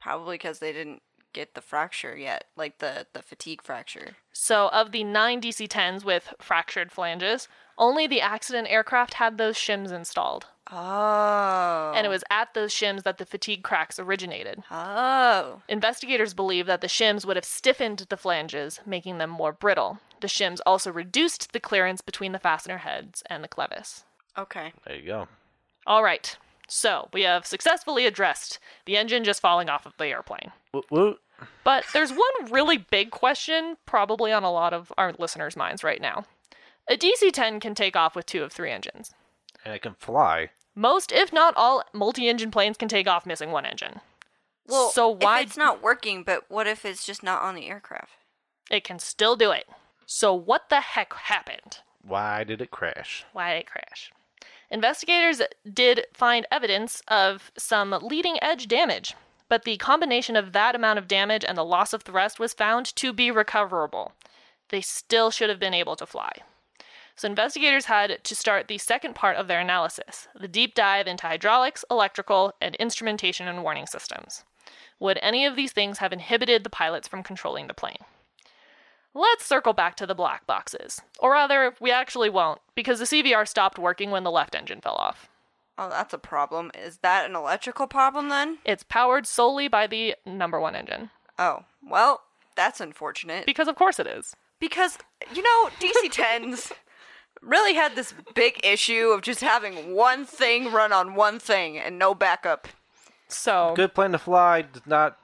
[0.00, 4.16] Probably because they didn't get the fracture yet, like the the fatigue fracture.
[4.32, 7.46] So, of the nine DC 10s with fractured flanges,
[7.78, 10.46] only the accident aircraft had those shims installed.
[10.70, 11.92] Oh.
[11.94, 14.62] And it was at those shims that the fatigue cracks originated.
[14.70, 15.60] Oh.
[15.68, 19.98] Investigators believe that the shims would have stiffened the flanges, making them more brittle.
[20.20, 24.04] The shims also reduced the clearance between the fastener heads and the clevis.
[24.38, 24.72] Okay.
[24.86, 25.28] There you go.
[25.86, 26.36] All right,
[26.68, 30.52] so we have successfully addressed the engine just falling off of the airplane.
[30.72, 31.18] Woot woot.
[31.64, 36.00] But there's one really big question, probably on a lot of our listeners' minds right
[36.00, 36.24] now.
[36.88, 39.14] A DC 10 can take off with two of three engines.
[39.64, 40.50] And it can fly.
[40.74, 44.00] Most, if not all, multi engine planes can take off missing one engine.
[44.66, 46.22] Well, so why if it's not working?
[46.22, 48.12] But what if it's just not on the aircraft?
[48.70, 49.68] it can still do it?
[50.06, 51.80] So, what the heck happened?
[52.02, 53.24] Why did it crash?
[53.32, 54.10] Why did it crash?
[54.70, 59.14] Investigators did find evidence of some leading edge damage,
[59.48, 62.86] but the combination of that amount of damage and the loss of thrust was found
[62.96, 64.12] to be recoverable.
[64.70, 66.32] They still should have been able to fly.
[67.14, 71.26] So, investigators had to start the second part of their analysis the deep dive into
[71.26, 74.44] hydraulics, electrical, and instrumentation and warning systems.
[74.98, 78.04] Would any of these things have inhibited the pilots from controlling the plane?
[79.14, 81.02] Let's circle back to the black boxes.
[81.18, 84.94] Or rather, we actually won't, because the CVR stopped working when the left engine fell
[84.94, 85.28] off.
[85.76, 86.70] Oh, that's a problem.
[86.74, 88.58] Is that an electrical problem then?
[88.64, 91.10] It's powered solely by the number one engine.
[91.38, 92.22] Oh, well,
[92.56, 93.44] that's unfortunate.
[93.44, 94.34] Because of course it is.
[94.60, 94.98] Because,
[95.34, 96.72] you know, DC 10s
[97.42, 101.98] really had this big issue of just having one thing run on one thing and
[101.98, 102.68] no backup.
[103.28, 104.62] So, Good plane to fly.
[104.62, 105.18] Does not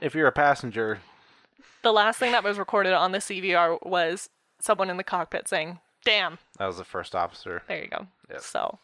[0.00, 1.00] if you're a passenger.
[1.82, 4.28] the last thing that was recorded on the CVR was
[4.60, 7.62] someone in the cockpit saying, Damn, That was the first officer.
[7.66, 8.06] There you go.
[8.30, 8.40] Yep.
[8.40, 8.78] So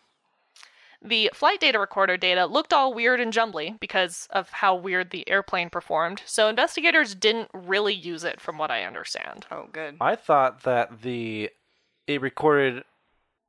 [1.01, 5.29] the flight data recorder data looked all weird and jumbly because of how weird the
[5.29, 9.47] airplane performed, so investigators didn't really use it from what I understand.
[9.51, 9.97] Oh, good.
[10.01, 11.51] I thought that the
[12.15, 12.85] it recorded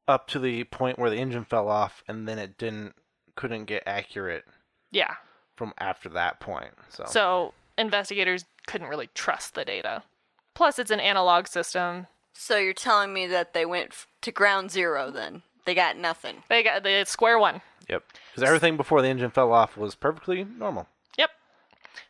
[0.07, 2.93] up to the point where the engine fell off, and then it didn't
[3.35, 4.45] couldn't get accurate
[4.91, 5.15] Yeah.
[5.55, 6.73] from after that point.
[6.89, 10.03] So, So investigators couldn't really trust the data.
[10.53, 12.05] Plus it's an analog system.
[12.33, 15.41] So you're telling me that they went f- to ground zero then?
[15.65, 16.43] They got nothing.
[16.49, 17.61] They got the square one.
[17.89, 20.87] yep, because everything before the engine fell off was perfectly normal.
[21.17, 21.31] Yep.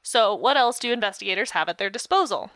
[0.01, 2.51] So, what else do investigators have at their disposal?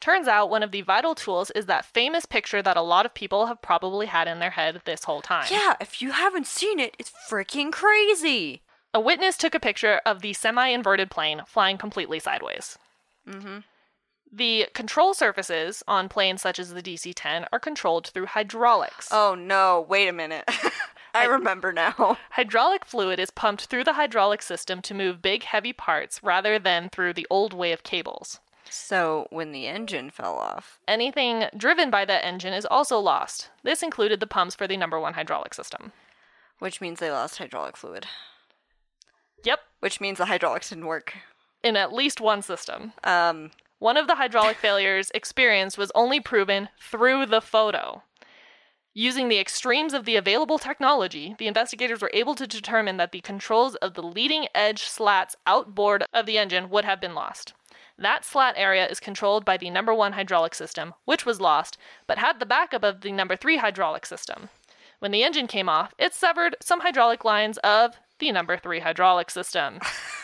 [0.00, 3.14] Turns out one of the vital tools is that famous picture that a lot of
[3.14, 5.46] people have probably had in their head this whole time.
[5.50, 8.62] Yeah, if you haven't seen it, it's freaking crazy.
[8.94, 12.78] A witness took a picture of the semi inverted plane flying completely sideways.
[13.28, 13.58] Mm-hmm.
[14.30, 19.08] The control surfaces on planes such as the DC 10 are controlled through hydraulics.
[19.10, 20.44] Oh no, wait a minute.
[21.14, 22.18] I remember now.
[22.30, 26.90] Hydraulic fluid is pumped through the hydraulic system to move big, heavy parts rather than
[26.90, 28.40] through the old way of cables.
[28.70, 30.78] So when the engine fell off.
[30.86, 33.50] Anything driven by that engine is also lost.
[33.62, 35.92] This included the pumps for the number one hydraulic system.
[36.58, 38.06] Which means they lost hydraulic fluid.
[39.44, 41.14] Yep, Which means the hydraulics didn't work.
[41.62, 42.92] in at least one system.
[43.04, 48.02] Um, One of the hydraulic failures experienced was only proven through the photo.
[48.98, 53.20] Using the extremes of the available technology, the investigators were able to determine that the
[53.20, 57.52] controls of the leading edge slats outboard of the engine would have been lost.
[57.96, 62.18] That slat area is controlled by the number one hydraulic system, which was lost, but
[62.18, 64.48] had the backup of the number three hydraulic system.
[64.98, 69.30] When the engine came off, it severed some hydraulic lines of the number three hydraulic
[69.30, 69.78] system.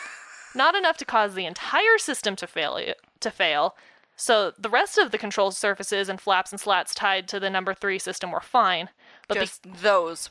[0.53, 2.77] Not enough to cause the entire system to fail
[3.21, 3.77] to fail.
[4.15, 7.73] So the rest of the control surfaces and flaps and slats tied to the number
[7.73, 8.89] 3 system were fine,
[9.27, 10.29] but be- those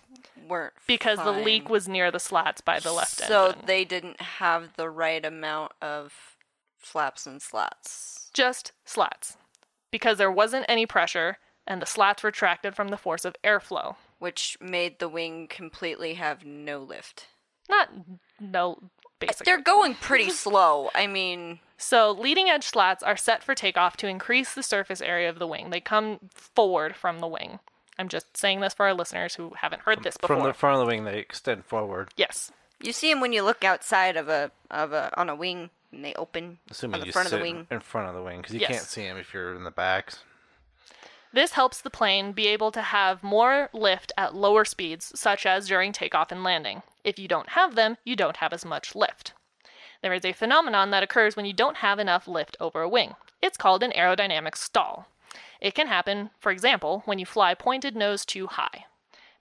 [0.48, 3.28] weren't because the leak was near the slats by the left end.
[3.28, 3.62] so engine.
[3.66, 6.12] they didn't have the right amount of
[6.78, 8.30] flaps and slats.
[8.34, 9.36] Just slats.
[9.90, 13.96] Because there wasn't any pressure and the slats retracted from the force of airflow.
[14.18, 17.26] which made the wing completely have no lift.
[17.68, 17.90] Not
[18.40, 18.90] no
[19.26, 19.44] basically.
[19.50, 20.90] They're going pretty slow.
[20.94, 25.28] I mean, So, leading edge slats are set for takeoff to increase the surface area
[25.28, 25.70] of the wing.
[25.70, 27.58] They come forward from the wing.
[27.98, 30.36] I'm just saying this for our listeners who haven't heard this before.
[30.36, 32.10] From the front of the wing, they extend forward.
[32.16, 32.50] yes.
[32.80, 36.04] you see them when you look outside of a of a on a wing and
[36.04, 37.66] they open Assuming on the you front sit of the wing.
[37.70, 38.70] in front of the wing, because you Yes.
[38.70, 40.24] can't see them if you're in the backs.
[41.34, 45.66] This helps the plane be able to have more lift at lower speeds, such as
[45.66, 46.82] during takeoff and landing.
[47.02, 49.32] If you don't have them, you don't have as much lift.
[50.00, 53.16] There is a phenomenon that occurs when you don't have enough lift over a wing.
[53.42, 55.08] It's called an aerodynamic stall.
[55.60, 58.86] It can happen, for example, when you fly pointed nose too high.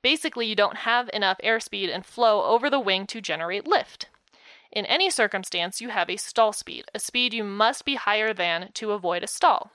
[0.01, 4.08] Basically, you don't have enough airspeed and flow over the wing to generate lift.
[4.72, 8.72] In any circumstance, you have a stall speed, a speed you must be higher than
[8.74, 9.74] to avoid a stall.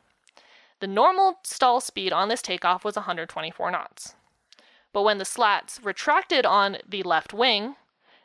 [0.80, 4.14] The normal stall speed on this takeoff was 124 knots.
[4.92, 7.76] But when the slats retracted on the left wing,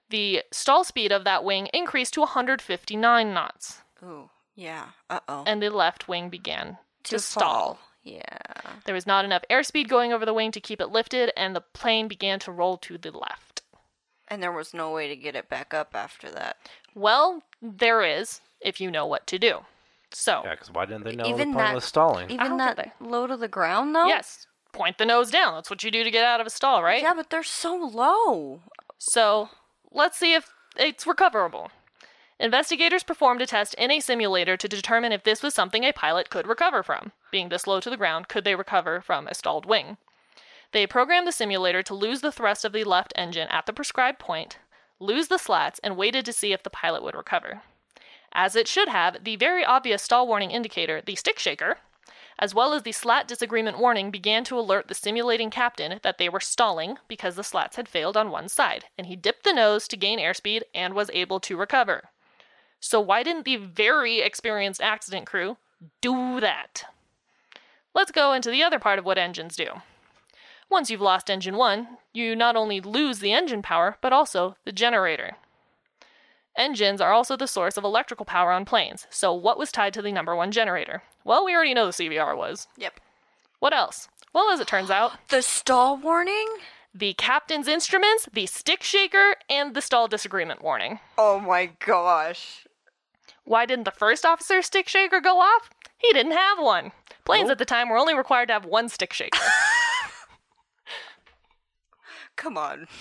[0.10, 4.89] the stall speed of that wing increased to 159 knots, Ooh, yeah.
[5.10, 5.43] Uh oh.
[5.47, 7.80] and the left wing began to, stall.
[8.04, 8.22] Yeah.
[8.86, 11.62] There was not enough airspeed going over the wing to keep it lifted, and the
[11.62, 13.62] plane began to roll to the left.
[14.28, 16.58] And there was no way to get it back up after that.
[16.95, 19.60] Well, there is, if you know what to do.
[20.16, 22.30] So, Yeah, because why didn't they know Even the plane that- was stalling?
[22.30, 24.07] Even that low to the ground though.
[24.07, 25.55] yes, point the nose down.
[25.55, 27.01] That's what you do to get out of a stall, right?
[27.01, 28.61] Yeah, but they're so low.
[28.97, 29.49] So
[29.91, 31.72] let's see if it's recoverable.
[32.39, 36.30] Investigators performed a test in a simulator to determine if this was something a pilot
[36.30, 37.11] could recover from.
[37.32, 39.97] Being this low to the ground, could they recover from a stalled wing?
[40.72, 44.18] They programmed the simulator to lose the thrust of the left engine at the prescribed
[44.20, 44.57] point,
[44.99, 47.61] lose the slats, and waited to see if the pilot would recover.
[48.34, 51.77] As it should have, the very obvious stall warning indicator, the stick shaker,
[52.39, 56.27] as well as the slat disagreement warning, began to alert the simulating captain that they
[56.27, 59.88] were stalling because the slats had failed on one side, and he dipped the nose
[59.88, 62.09] to gain airspeed and was able to recover.
[62.79, 65.57] So, why didn't the very experienced accident crew
[66.01, 66.86] do that?
[67.93, 69.67] Let's go into the other part of what engines do.
[70.69, 74.71] Once you've lost engine 1, you not only lose the engine power, but also the
[74.71, 75.38] generator.
[76.56, 80.01] Engines are also the source of electrical power on planes, so what was tied to
[80.04, 81.01] the number one generator?
[81.24, 82.68] Well, we already know the CVR was.
[82.78, 82.99] Yep.
[83.60, 84.08] What else?
[84.34, 86.47] Well, as it turns out, The stall warning?
[86.95, 90.99] the captain's instruments, the stick shaker, and the stall disagreement warning.
[91.18, 92.68] Oh my gosh.
[93.45, 95.72] Why didn't the first officer's stick shaker go off?
[95.97, 96.91] He didn't have one.
[97.26, 97.54] Planes Nope.
[97.54, 99.39] at the time were only required to have one stick shaker.
[102.36, 102.86] Come on.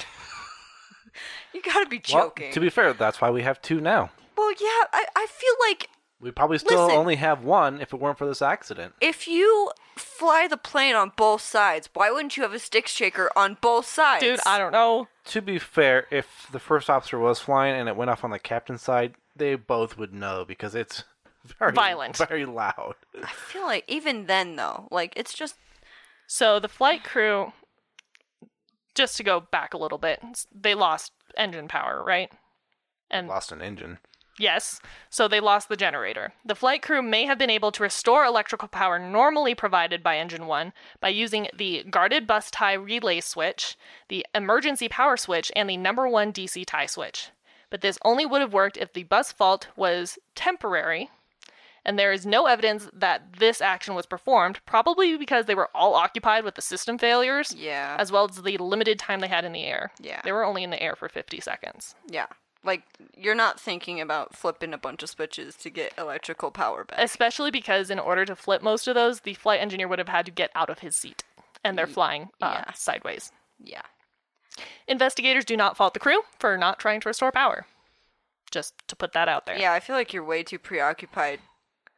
[1.54, 2.52] you gotta be Well, joking.
[2.52, 4.10] to be fair, that's why we have two now.
[4.36, 5.88] well, yeah, I, I feel like
[6.20, 6.98] We probably still Listen.
[6.98, 8.94] only have one if it weren't for this accident.
[9.00, 13.30] if you fly the plane on both sides, why wouldn't you have a stick shaker
[13.36, 14.22] on both sides?
[14.24, 15.08] Dude, I don't know.
[15.26, 18.38] To be fair, if the first officer was flying and it went off on the
[18.38, 21.04] captain's side, they both would know because it's
[21.58, 22.16] very Violent.
[22.16, 22.94] very loud.
[23.22, 25.56] I feel like even then though, like it's just
[26.26, 27.52] So the flight crew,
[28.94, 30.20] just to go back a little bit,
[30.54, 32.30] they lost engine power, right?
[33.10, 33.98] And Lost an engine.
[34.38, 34.80] Yes,
[35.10, 36.32] so they lost the generator.
[36.44, 40.46] The flight crew may have been able to restore electrical power normally provided by Engine
[40.46, 43.76] 1 by using the guarded bus tie relay switch,
[44.08, 47.30] the emergency power switch, and the number one DC tie switch.
[47.68, 51.10] But this only would have worked if the bus fault was temporary,
[51.84, 55.94] and there is no evidence that this action was performed, probably because they were all
[55.94, 57.96] occupied with the system failures, yeah.
[57.98, 59.92] as well as the limited time they had in the air.
[60.00, 60.20] Yeah.
[60.22, 61.94] They were only in the air for 50 seconds.
[62.08, 62.26] yeah.
[62.64, 62.84] Like
[63.16, 67.00] you're not thinking about flipping a bunch of switches to get electrical power back.
[67.00, 70.26] especially because in order to flip most of those, the flight engineer would have had
[70.26, 71.24] to get out of his seat,
[71.64, 72.72] and they're flying uh, yeah.
[72.72, 73.32] sideways.
[73.58, 73.82] yeah.
[74.86, 77.66] Investigators do not fault the crew for not trying to restore power.
[78.52, 79.58] Just to put that out there.
[79.58, 81.40] Yeah, I feel like you're way too preoccupied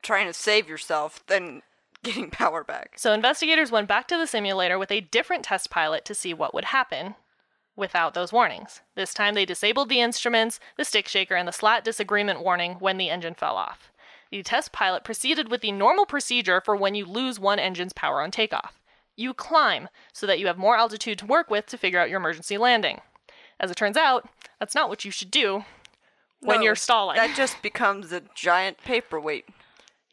[0.05, 1.63] trying to save yourself than
[2.03, 2.93] getting power back.
[2.97, 6.55] So investigators went back to the simulator with a different test pilot to see what
[6.55, 7.17] would happen
[7.77, 8.83] without those warnings.
[8.95, 12.99] This time they disabled the instruments, the stick shaker, and the slat disagreement warning when
[12.99, 13.91] the engine fell off.
[14.31, 18.21] The test pilot proceeded with the normal procedure for when you lose one engine's power
[18.21, 18.81] on takeoff.
[19.17, 22.19] You climb so that you have more altitude to work with to figure out your
[22.19, 23.01] emergency landing.
[23.61, 24.29] As it turns out,
[24.59, 25.65] that's not what you should do
[26.41, 27.17] when No, you're stalling.
[27.17, 29.47] That just becomes a giant paperweight.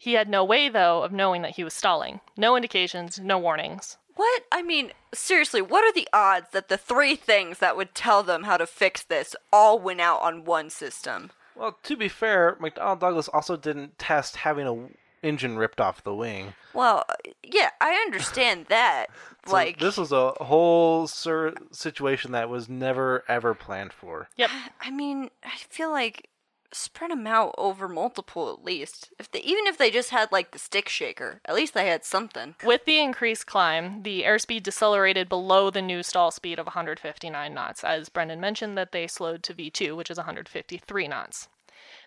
[0.01, 2.21] He had no way, though, of knowing that he was stalling.
[2.35, 3.97] No indications, no warnings.
[4.15, 4.41] What?
[4.51, 8.45] I mean, seriously, what are the odds that the three things that would tell them
[8.45, 11.29] how to fix this all went out on one system?
[11.55, 14.89] Well, to be fair, McDonnell Douglas also didn't test having a
[15.21, 16.55] engine ripped off the wing.
[16.73, 17.05] Well,
[17.43, 19.05] yeah, I understand that.
[19.45, 24.29] So like, this was a whole sur- situation that was never ever planned for.
[24.35, 24.49] Yep.
[24.81, 26.27] I mean, I feel like
[26.73, 29.09] spread them out over multiple at least.
[29.19, 32.05] If they, even if they just had like the stick shaker, at least they had
[32.05, 32.55] something.
[32.63, 37.83] With the increased climb, the airspeed decelerated below the new stall speed of 159 knots,
[37.83, 41.47] as Brendan mentioned that they slowed to V2, which is 153 knots.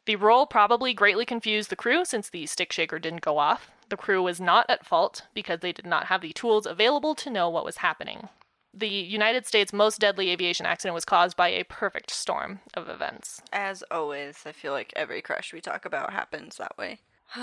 [0.07, 3.71] The roll probably greatly confused the crew since the stick shaker didn't go off.
[3.89, 7.31] The crew was not at fault because they did not have the tools available to
[7.31, 8.29] know what was happening.
[8.77, 13.41] The United States' most deadly aviation accident was caused by a perfect storm of events.
[13.53, 16.99] As always, I feel like every crash we talk about happens that way.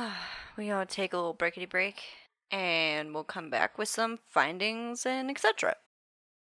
[0.57, 2.01] we gotta take a little breakity break,
[2.51, 5.75] and we'll come back with some findings and etc.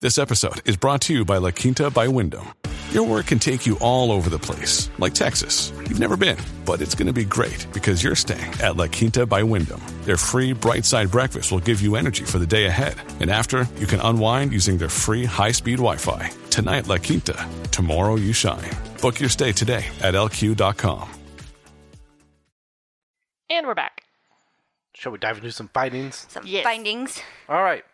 [0.00, 2.54] This episode is brought to you by La Quinta by Wyndham.
[2.90, 5.70] Your work can take you all over the place, like Texas.
[5.76, 9.26] You've never been, but it's going to be great because you're staying at La Quinta
[9.26, 9.80] by Wyndham.
[10.04, 12.94] Their free bright side breakfast will give you energy for the day ahead.
[13.20, 16.30] And after, you can unwind using their free high speed Wi Fi.
[16.48, 17.46] Tonight, La Quinta.
[17.72, 18.70] Tomorrow, you shine.
[19.02, 21.08] Book your stay today at lq.com.
[23.50, 24.04] And we're back.
[24.94, 26.26] Shall we dive into some findings?
[26.30, 26.64] Some Yes.
[26.64, 27.20] findings.
[27.50, 27.84] All right,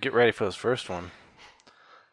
[0.00, 1.10] get ready for this first one.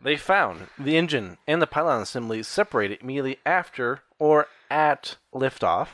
[0.04, 5.88] They found the engine and the pylon assembly separated immediately after or at liftoff.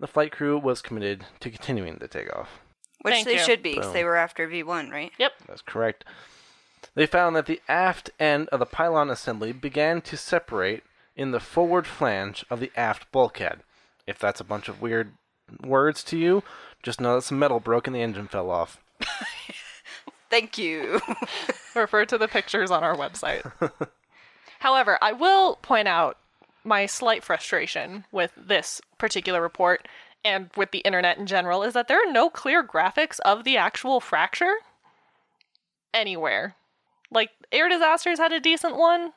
[0.00, 2.60] The flight crew was committed to continuing the takeoff.
[3.02, 3.38] Which Thank they you.
[3.40, 3.92] should be, 'cause Boom.
[3.92, 5.12] they were after V1, right?
[5.18, 5.32] Yep.
[5.46, 6.04] That's correct.
[6.94, 10.82] They found that the aft end of the pylon assembly began to separate
[11.14, 13.60] in the forward flange of the aft bulkhead.
[14.06, 15.12] If that's a bunch of weird
[15.62, 16.42] words to you,
[16.82, 18.80] just know that some metal broke and the engine fell off.
[20.30, 21.00] Thank you.
[21.74, 23.50] Refer to the pictures on our website.
[24.58, 26.18] However, I will point out
[26.64, 29.86] my slight frustration with this particular report
[30.24, 33.56] and with the internet in general is that there are no clear graphics of the
[33.56, 34.54] actual fracture
[35.94, 36.56] anywhere.
[37.10, 39.12] Like, Air Disasters had a decent one,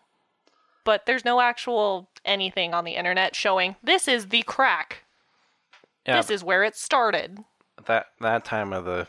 [0.86, 5.03] but there's no actual anything on the internet showing this is the crack.
[6.05, 7.39] Yeah, This is where it started.
[7.86, 9.07] that that time of the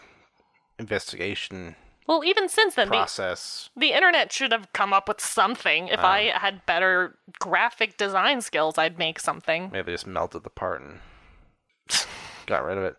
[0.78, 1.76] investigation
[2.10, 3.70] Well, even since then, the, process.
[3.76, 5.86] the internet should have come up with something.
[5.86, 6.08] If uh-huh.
[6.08, 9.70] I had better graphic design skills, I'd make something.
[9.72, 10.98] Maybe they just melted the part and
[12.46, 12.96] got rid of it.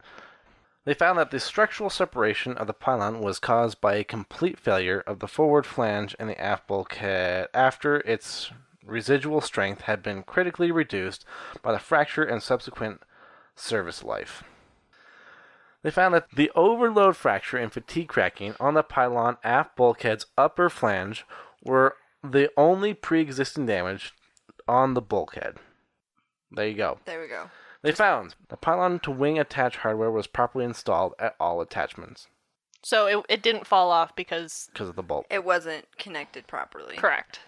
[0.85, 5.03] They found that the structural separation of the pylon was caused by a complete failure
[5.05, 8.49] of the forward flange and the aft bulkhead after its
[8.81, 11.25] residual strength had been critically reduced
[11.61, 13.01] by the fracture and subsequent
[13.57, 14.41] service life.
[15.83, 20.69] They found that the overload fracture and fatigue cracking on the pylon aft bulkhead's upper
[20.69, 21.25] flange
[21.63, 24.13] were the only pre existing damage
[24.67, 25.57] on the bulkhead.
[26.51, 26.99] There you go.
[27.05, 27.49] there we go.
[27.81, 32.27] They found the pylon to wing attach hardware was properly installed at all attachments
[32.83, 35.25] So it, it didn't fall off because, because of the bolt.
[35.31, 36.95] It wasn't connected properly.
[36.97, 37.39] correct.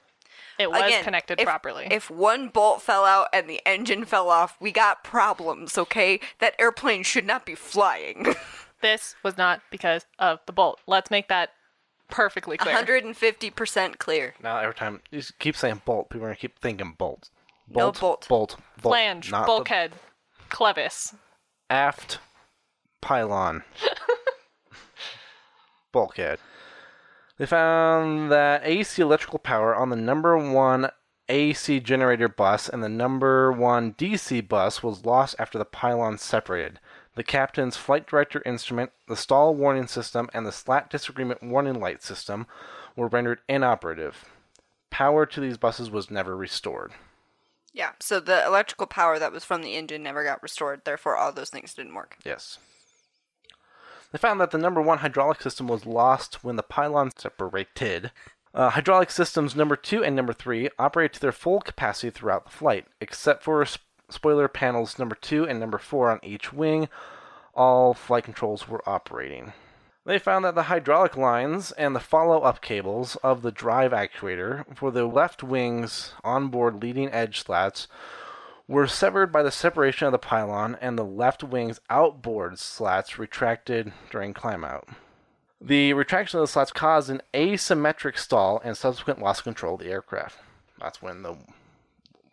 [0.64, 1.88] It was Again, connected if- properly.
[1.91, 6.22] If one bolt fell out and the engine fell off, we got problems, okay?
[6.39, 8.34] That airplane should not be flying.
[8.82, 10.80] this was not because of the bolt.
[10.88, 11.49] Let's make that
[12.09, 12.76] perfectly clear.
[12.76, 14.36] 150% clear.
[14.41, 17.30] Now every time you just keep saying bolt, people are gonna keep thinking bolt.
[17.68, 18.28] No bolt.
[18.30, 18.30] Bolt.
[18.30, 18.57] Bolt.
[18.93, 19.91] Flange, not the bulkhead,
[20.49, 21.14] clevis.
[21.70, 22.20] aft
[23.01, 23.64] pylon.
[25.91, 26.39] Bulkhead.
[27.38, 30.89] They found that AC electrical power on the number one
[31.29, 36.79] AC generator bus and the number one DC bus was lost after the pylons separated.
[37.15, 42.03] The captain's flight director instrument, the stall warning system, and the slat disagreement warning light
[42.03, 42.47] system
[42.95, 44.25] were rendered inoperative.
[44.89, 46.91] Power to these buses was never restored.
[47.71, 51.31] Yeah, so the electrical power that was from the engine never got restored, therefore all
[51.31, 52.17] those things didn't work.
[52.23, 52.59] Yes.
[54.14, 58.11] They found that the number one hydraulic system was lost when the pylon separated.
[58.53, 62.51] Uh, hydraulic systems number two and number three operated to their full capacity throughout the
[62.51, 66.89] flight, except for sp- spoiler panels number two and number four on each wing.
[67.55, 69.53] All flight controls were operating.
[70.05, 74.64] They found that the hydraulic lines and the follow up cables of the drive actuator
[74.78, 77.88] for the left wing's onboard leading edge slats
[78.68, 83.91] were severed by the separation of the pylon, and the left wing's outboard slats retracted
[84.09, 84.88] during climb out.
[85.59, 89.82] The retraction of the slats caused an asymmetric stall and subsequent loss of control of
[89.82, 90.38] the aircraft.
[90.80, 91.38] That's when the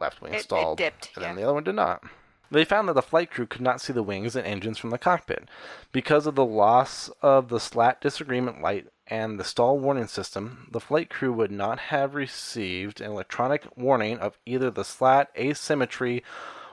[0.01, 2.03] left wing It- it stalled, dipped, and then the other one did not.
[2.51, 4.99] They found that the flight crew could not see the wings and engines from the
[4.99, 5.49] cockpit.
[5.93, 10.81] Because of the loss of the slat disagreement light and the stall warning system, the
[10.81, 16.23] flight crew would not have received an electronic warning of either the slat asymmetry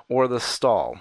[0.07, 0.99] or the stall.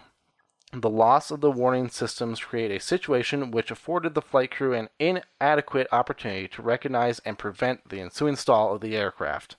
[0.73, 4.89] The loss of the warning systems create a situation which afforded the flight crew an
[4.99, 9.57] inadequate opportunity to recognize and prevent the ensuing stall of the aircraft.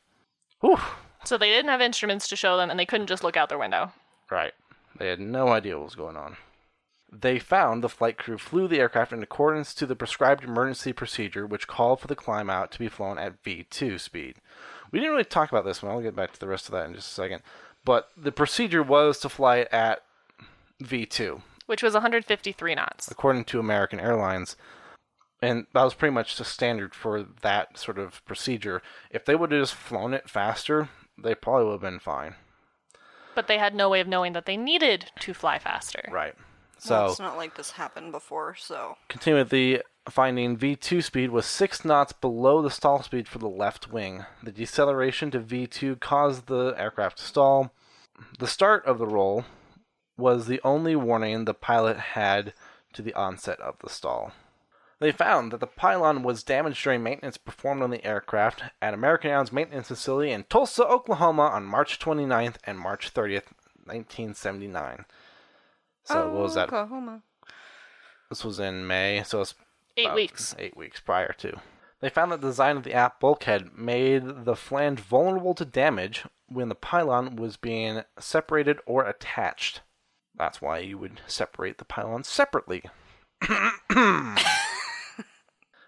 [0.61, 0.79] Whew.
[1.23, 3.57] So they didn't have instruments to show them, and they couldn't just look out their
[3.57, 3.91] window.
[4.29, 4.53] Right.
[4.97, 6.37] They had no idea what was going on.
[7.11, 11.45] They found the flight crew flew the aircraft in accordance to the prescribed emergency procedure,
[11.47, 14.35] which called for the climb out to be flown at V2 speed.
[14.91, 15.91] We didn't really talk about this one.
[15.91, 17.41] I'll get back to the rest of that in just a second.
[17.85, 20.03] But the procedure was to fly it at
[20.83, 23.09] V2, which was 153 knots.
[23.09, 24.57] according to American Airlines.
[25.41, 28.81] And that was pretty much the standard for that sort of procedure.
[29.11, 32.35] If they would have just flown it faster, they probably would have been fine.
[33.35, 36.09] But they had no way of knowing that they needed to fly faster.
[36.11, 36.33] Right.
[36.79, 38.97] So Well, it's not like this happened before, so.
[39.09, 43.49] Continue with the finding V2 speed was 6 knots below the stall speed for the
[43.49, 44.25] left wing.
[44.43, 47.73] The deceleration to V2 caused the aircraft to stall.
[48.39, 49.45] The start of the roll
[50.17, 52.53] was the only warning the pilot had
[52.93, 54.31] to the onset of the stall.
[54.99, 59.29] They found that the pylon was damaged during maintenance performed on the aircraft at American
[59.29, 63.51] Airlines maintenance facility in Tulsa, Oklahoma on March 29th and March 30th,
[63.85, 65.05] 1979.
[66.07, 66.67] So what was oh, that?
[66.67, 67.21] Oklahoma.
[68.29, 69.53] This was in May, so it's
[69.97, 70.55] Eight weeks.
[70.59, 71.59] Eight weeks prior to.
[72.01, 76.23] They found that the design of the aft bulkhead made the flange vulnerable to damage
[76.47, 79.81] when the pylon was being separated or attached.
[80.35, 82.83] That's why you would separate the pylon separately.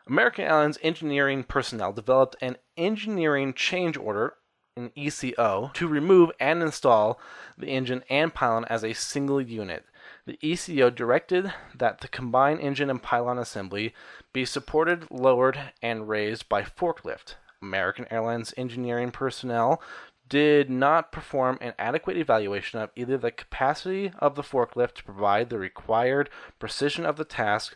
[0.07, 4.33] American Airlines engineering personnel developed an engineering change order,
[4.75, 7.19] an ECO, to remove and install
[7.55, 9.85] the engine and pylon as a single unit.
[10.29, 13.95] The ECO directed that the combined engine and pylon assembly
[14.31, 17.33] be supported, lowered, and raised by forklift.
[17.63, 19.81] American Airlines engineering personnel
[20.27, 25.49] did not perform an adequate evaluation of either the capacity of the forklift to provide
[25.49, 27.75] the required precision of the task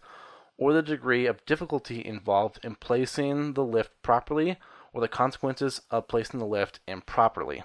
[0.55, 4.59] or the degree of difficulty involved in placing the lift properly
[4.93, 7.63] or the consequences of placing the lift improperly.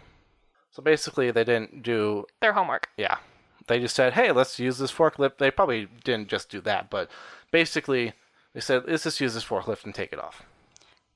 [0.71, 2.89] So basically, they didn't do, Their homework.
[2.97, 3.19] yeah,
[3.69, 5.39] they just said, hey, let's use this forklift.
[5.39, 7.11] They probably didn't just do that, but
[7.51, 8.13] basically,
[8.55, 10.43] they said, let's just use this forklift and take it off.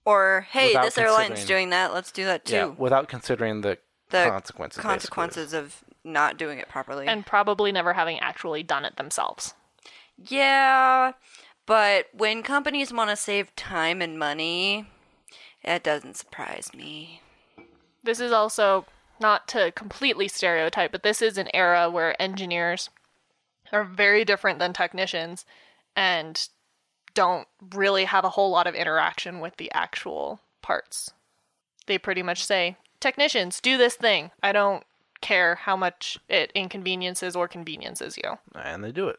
[0.04, 1.92] Or hey, Without this airline's doing that.
[1.94, 2.54] Let's do that too.
[2.54, 3.78] Yeah, without considering the,
[4.10, 4.78] the consequences.
[4.78, 4.90] basically.
[4.90, 7.06] consequences of not doing it properly.
[7.06, 9.54] And probably never having actually done it themselves.
[10.28, 11.12] yeah,
[11.66, 14.86] but when companies want to save time and money,
[15.62, 17.20] it doesn't surprise me.
[18.02, 18.84] This is also
[19.20, 22.90] not to completely stereotype, but this is an era where engineers
[23.72, 25.44] are very different than technicians
[25.96, 26.48] and
[27.14, 31.10] don't really have a whole lot of interaction with the actual parts.
[31.86, 34.30] They pretty much say, Technicians, do this thing.
[34.42, 34.84] I don't
[35.20, 38.38] care how much it inconveniences or conveniences you.
[38.54, 39.18] and they do it.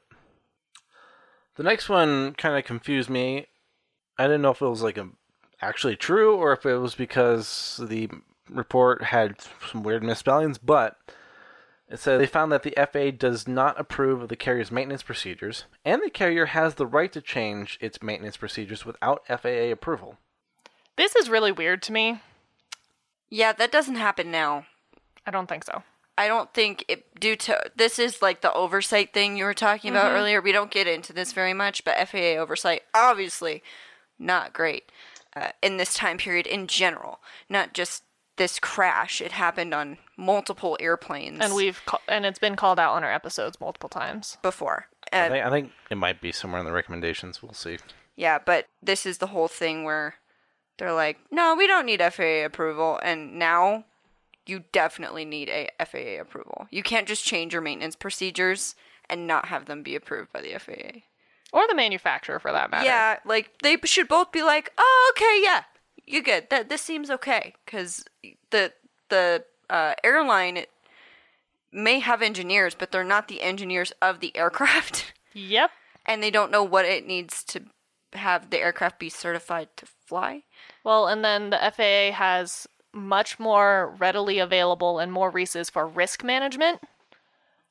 [1.55, 3.47] The next one kind of confused me.
[4.17, 5.09] I didn't know if it was like a,
[5.61, 8.09] actually true or if it was because the
[8.49, 9.35] report had
[9.71, 10.97] some weird misspellings, but
[11.89, 15.65] it said they found that the FAA does not approve of the carrier's maintenance procedures,
[15.85, 20.17] and the carrier has the right to change its maintenance procedures without FAA approval.
[20.95, 22.21] This is really weird to me.
[23.29, 24.65] Yeah, that doesn't happen now.
[25.25, 25.83] I don't think so.
[26.17, 29.89] I don't think it due to this is like the oversight thing you were talking
[29.89, 30.15] about Mm-hmm.
[30.15, 30.41] earlier.
[30.41, 33.63] We don't get into this very much, but FAA oversight obviously
[34.19, 34.91] not great
[35.35, 37.19] uh, in this time period in general.
[37.49, 38.03] Not just
[38.37, 42.93] this crash; it happened on multiple airplanes, And we've ca- and it's been called out
[42.93, 44.37] on our episodes multiple times.
[44.41, 44.87] before.
[45.11, 47.41] I Uh, think, I think it might be somewhere in the recommendations.
[47.43, 47.77] We'll see.
[48.15, 50.15] yeah, but this is the whole thing where
[50.77, 53.85] they're like, "No, we don't need FAA approval," and now
[54.45, 56.67] you definitely need a FAA approval.
[56.71, 58.75] You can't just change your maintenance procedures
[59.09, 61.03] and not have them be approved by the FAA.
[61.53, 62.85] Or the manufacturer for that matter.
[62.85, 65.63] Yeah, like they should both be like, "Oh, okay, yeah,
[66.05, 66.49] you good.
[66.49, 68.05] That this seems okay." Because
[68.51, 68.73] the
[69.09, 70.65] the uh, airline
[71.71, 75.71] may have engineers, but they're not the engineers of the aircraft, Yep.
[76.05, 77.63] and they don't know what it needs to
[78.13, 80.43] have the aircraft be certified to fly.
[80.83, 86.23] Well, and then the FAA has much more readily available and more resources for risk
[86.23, 86.81] management,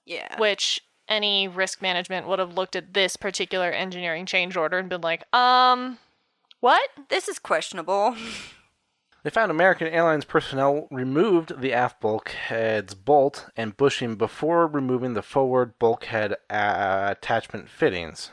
[0.04, 4.88] Yeah, which any risk management would have looked at this particular engineering change order and
[4.88, 5.98] been like, um,
[6.62, 6.88] what?
[7.08, 8.16] this is questionable.
[9.24, 15.22] They found American Airlines personnel removed the aft bulkhead's bolt and bushing before removing the
[15.22, 18.32] forward bulkhead uh, attachment fittings.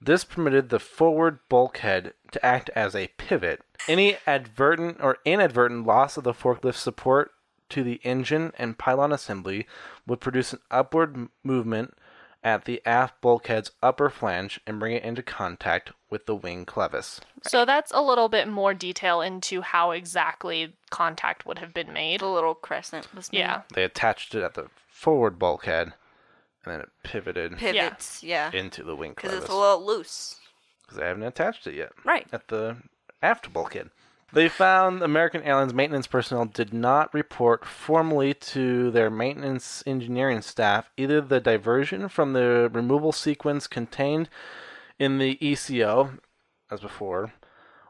[0.00, 3.60] This permitted the forward bulkhead to act as a pivot.
[3.86, 7.32] Any advertent or inadvertent loss of the forklift support
[7.68, 9.66] to the engine and pylon assembly
[10.06, 11.94] would produce an upward movement
[12.42, 17.20] at the aft bulkhead's upper flange and bring it into contact with the wing clevis.
[17.42, 22.20] So that's a little bit more detail into how exactly contact would have been made.
[22.20, 23.40] the little crescent was made.
[23.40, 23.62] Yeah.
[23.74, 25.94] They attached it at the forward bulkhead,
[26.64, 28.22] and then it pivoted pivots.
[28.22, 29.40] Yeah, into the wing because clevis.
[29.42, 30.36] it's a little loose.
[30.82, 31.92] Because they haven't attached it yet.
[32.04, 32.26] Right.
[32.32, 32.78] At the
[33.22, 33.90] aft bulkhead.
[34.32, 40.90] They found American Airlines maintenance personnel did not report formally to their maintenance engineering staff
[40.96, 44.28] either the diversion from the removal sequence contained
[44.98, 46.18] in the ECO,
[46.70, 47.32] as before,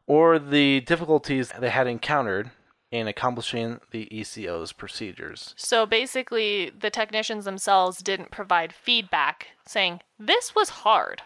[0.06, 2.50] or the difficulties they had encountered
[2.90, 5.54] in accomplishing the ECO's procedures.
[5.56, 11.22] So basically, the technicians themselves didn't provide feedback saying, this was hard.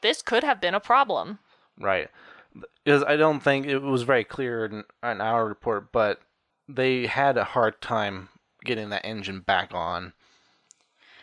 [0.00, 1.40] This could have been a problem.
[1.78, 2.08] Right.
[2.84, 6.20] Because I don't think it was very clear in, in our report, but
[6.68, 8.28] they had a hard time
[8.64, 10.12] getting that engine back on.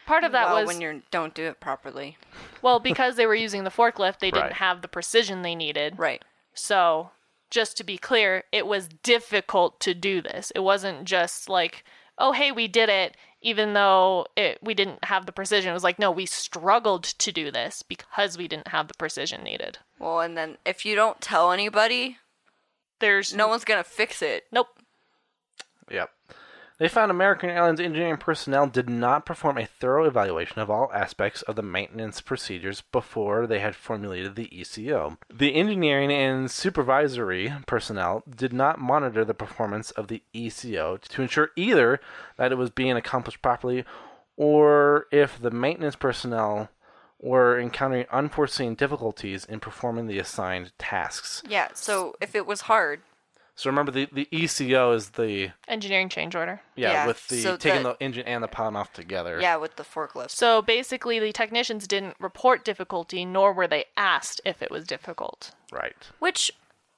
[0.05, 2.17] Part of that well, was when you don't do it properly.
[2.61, 4.53] well because they were using the forklift, they didn't Right.
[4.53, 5.99] have the precision they needed.
[5.99, 6.23] Right.
[6.53, 7.11] So,
[7.49, 10.51] just to be clear, it was difficult to do this.
[10.55, 11.83] It wasn't just like,
[12.17, 15.69] "Oh, hey, we did it," even though it we didn't have the precision.
[15.69, 19.43] It was like, "No, we struggled to do this because we didn't have the precision
[19.43, 22.17] needed." Well, and then if you don't tell anybody,
[22.99, 24.45] There's no one's gonna fix it.
[24.51, 24.67] Nope.
[25.91, 26.09] Yep.
[26.79, 31.41] They found American Airlines engineering personnel did not perform a thorough evaluation of all aspects
[31.41, 35.17] of the maintenance procedures before they had formulated the ECO.
[35.33, 41.49] The engineering and supervisory personnel did not monitor the performance of the ECO to ensure
[41.55, 41.99] either
[42.37, 43.83] that it was being accomplished properly
[44.35, 46.69] or if the maintenance personnel
[47.19, 51.41] were encountering unforeseen difficulties in performing the assigned tasks.
[51.49, 53.01] Yeah, so if it was hard,
[53.57, 56.61] So remember the, the ECO is the Engineering change order.
[56.75, 59.39] yeah, Yeah, with the so taking that- the engine and the pylon off together.
[59.41, 60.29] yeah, with the forklift.
[60.29, 65.51] So basically, the technicians didn't report difficulty, nor were they asked if it was difficult.
[65.71, 65.95] Right.
[66.19, 66.51] Which,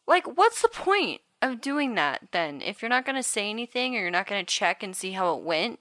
[0.06, 2.62] like, what's the point of doing that then?
[2.62, 5.12] If you're not going to say anything or you're not going to check and see
[5.14, 5.80] how it went,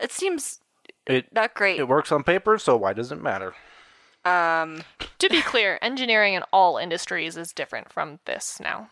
[0.00, 0.58] it seems
[1.06, 1.78] It not great.
[1.78, 3.54] it works on paper, so why does it matter?
[4.24, 4.82] Um,
[5.20, 8.90] To be clear, engineering in all industries is different from this now.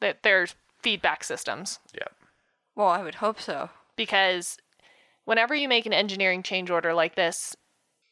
[0.00, 2.08] That there's feedback systems Yeah.
[2.74, 3.70] well, I would hope so.
[3.96, 4.56] because
[5.24, 7.54] whenever you make an engineering change order like this,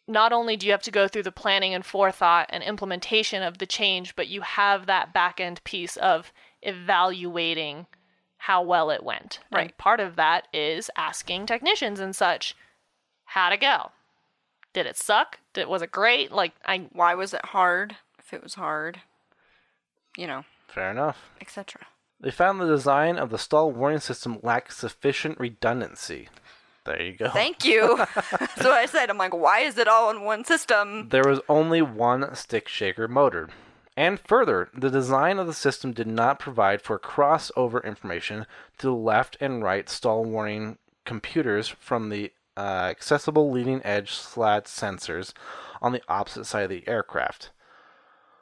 [0.07, 3.59] not only do you have to go through the planning and forethought and implementation of
[3.59, 6.33] the change, but you have that back end piece of
[6.63, 7.87] evaluating
[8.43, 9.41] how well it went.
[9.51, 9.79] And Right.
[9.79, 12.55] part of that is asking technicians and such,
[13.25, 13.91] how'd it go?
[14.73, 15.41] Did it suck?
[15.55, 16.31] Did was it great?
[16.33, 17.97] Like I Why was it hard?
[18.19, 19.01] If it was hard,
[20.17, 21.31] you know, Fair enough.
[21.41, 21.87] etc.
[22.21, 26.29] They found the design of the stall warning system lacked sufficient redundancy.
[26.85, 27.31] There you go.
[27.31, 27.97] Thank you.
[28.17, 29.11] That's what I said.
[29.11, 31.09] I'm like, why is it all in one system?
[31.11, 33.49] There was only one stick shaker motor.
[33.97, 38.47] And further, the design of the system did not provide for crossover information
[38.79, 44.65] to the left and right stall warning computers from the uh, accessible leading edge slat
[44.67, 45.33] sensors
[45.83, 47.51] on the opposite side of the aircraft.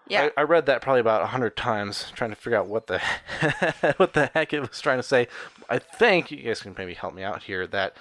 [0.09, 0.29] Yeah.
[0.37, 2.99] I, I read that probably about a hundred times, trying to figure out what the
[3.97, 5.29] what the heck it was trying to say.
[5.69, 7.67] I think you guys can maybe help me out here.
[7.67, 7.97] That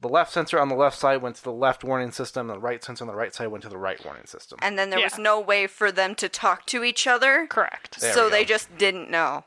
[0.00, 2.60] the left sensor on the left side went to the left warning system, and the
[2.62, 4.58] right sensor on the right side went to the right warning system.
[4.62, 7.46] and then there was no way for them to talk to each other.
[7.48, 8.00] correct.
[8.00, 9.44] There so they just didn't know.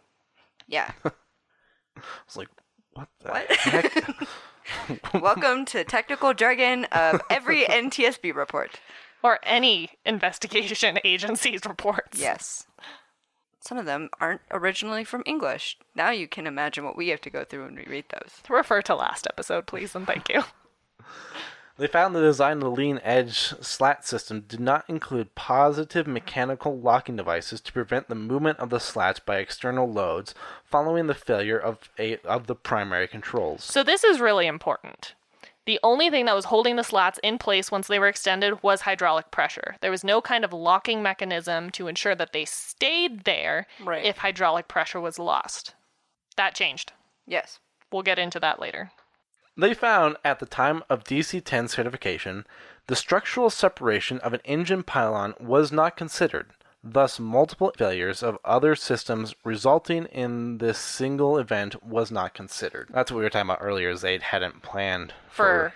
[0.67, 0.91] Yeah.
[1.05, 2.49] I was like,
[2.93, 3.51] what the What?
[3.51, 4.28] heck?
[5.21, 8.80] Welcome to technical jargon of every NTSB report.
[9.24, 12.19] Or any investigation agency's reports.
[12.19, 12.67] Yes.
[13.59, 15.78] Some of them aren't originally from English.
[15.95, 18.41] Now you can imagine what we have to go through when we read those.
[18.49, 20.43] Refer to last episode, please, and thank you.
[21.76, 26.80] They found the design of the leading edge slat system did not include positive mechanical
[26.80, 31.57] locking devices to prevent the movement of the slats by external loads following the failure
[31.57, 33.63] of a of the primary controls.
[33.63, 35.15] So this is really important.
[35.66, 38.82] The only thing that was holding the slats in place once they were extended was
[38.82, 39.78] hydraulic pressure.
[39.82, 44.03] There was no kind of locking mechanism to ensure that they stayed there Right.
[44.03, 45.74] if hydraulic pressure was lost.
[46.36, 46.91] That changed.
[47.26, 47.59] Yes.
[47.91, 48.91] We'll get into that later.
[49.55, 52.45] They found at the time of DC 10 certification,
[52.88, 56.51] the structural separation of an engine pylon was not considered.
[56.84, 62.89] Thus, multiple failures of other systems resulting in this single event was not considered.
[62.93, 63.89] That's what we were talking about earlier.
[63.89, 65.73] Is they hadn't planned for, For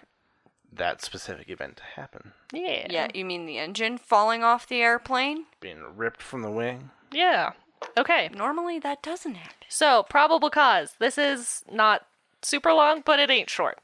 [0.73, 2.87] that specific event to happen, yeah.
[2.89, 5.45] Yeah, you mean the engine falling off the airplane?
[5.61, 6.91] being ripped from the wing.
[7.11, 7.51] Yeah.
[7.97, 8.29] Okay.
[8.35, 9.53] Normally that doesn't happen.
[9.69, 10.95] So, probable cause.
[10.99, 12.05] This is not
[12.41, 13.79] super long, but it ain't short.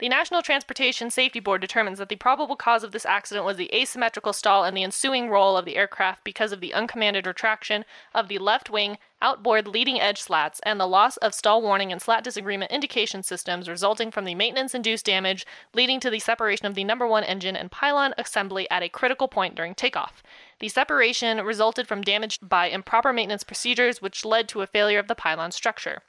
[0.00, 3.72] The National Transportation Safety Board determines that the probable cause of this accident was the
[3.72, 8.26] asymmetrical stall and the ensuing roll of the aircraft because of the uncommanded retraction of
[8.26, 12.24] the left wing outboard leading edge slats and the loss of stall warning and slat
[12.24, 16.82] disagreement indication systems resulting from the maintenance induced damage leading to the separation of the
[16.82, 20.24] number one engine and pylon assembly at a critical point during takeoff.
[20.58, 25.06] The separation resulted from damage by improper maintenance procedures, which led to a failure of
[25.06, 26.02] the pylon structure.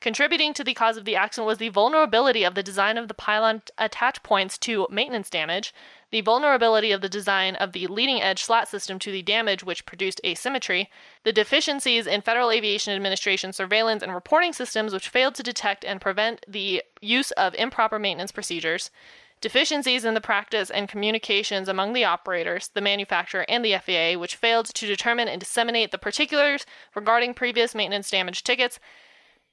[0.00, 3.14] Contributing to the cause of the accident was the vulnerability of the design of the
[3.14, 5.74] pylon attach points to maintenance damage,
[6.12, 9.86] the vulnerability of the design of the leading edge slat system to the damage which
[9.86, 10.88] produced asymmetry,
[11.24, 16.00] the deficiencies in Federal Aviation Administration surveillance and reporting systems which failed to detect and
[16.00, 18.92] prevent the use of improper maintenance procedures,
[19.40, 24.36] deficiencies in the practice and communications among the operators, the manufacturer, and the FAA, which
[24.36, 28.78] failed to determine and disseminate the particulars regarding previous maintenance damage tickets,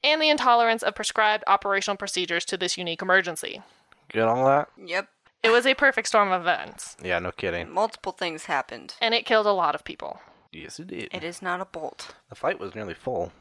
[0.06, 3.62] and the intolerance of prescribed operational procedures to this unique emergency.
[4.10, 4.70] Get all that?
[4.78, 5.10] Yep.
[5.44, 7.70] It was a perfect storm of events, Yeah, no kidding.
[7.72, 8.96] Multiple things happened.
[9.02, 10.20] and it killed a lot of people.
[10.52, 11.10] Yes, it did.
[11.12, 12.16] It is not a bolt.
[12.30, 13.32] The fight was nearly full.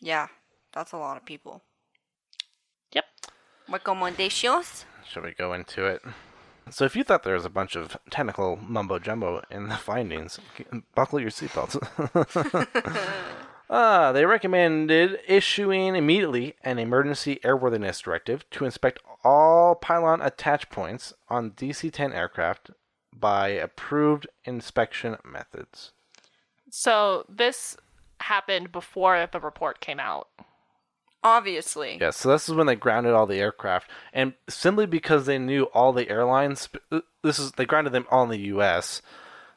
[0.00, 0.28] Yeah,
[0.72, 1.62] that's a lot of people.
[2.92, 3.04] Yep.
[3.68, 4.84] Recommendations?
[5.08, 6.00] Shall we go into it?
[6.70, 10.38] So, if you thought there was a bunch of technical mumbo jumbo in the findings,
[10.94, 11.76] buckle your seatbelts.
[13.70, 21.12] Uh, they recommended issuing immediately an emergency airworthiness directive to inspect all pylon attach points
[21.28, 22.70] on DC 10 aircraft
[23.14, 25.92] by approved inspection methods.
[26.70, 27.76] So this
[28.20, 30.28] happened before the report came out.
[31.22, 31.98] Obviously.
[32.00, 35.64] Yeah, so this is when they grounded all the aircraft, and simply because they knew
[35.74, 39.02] all the airlines, uh, this is they grounded them all in the U.S.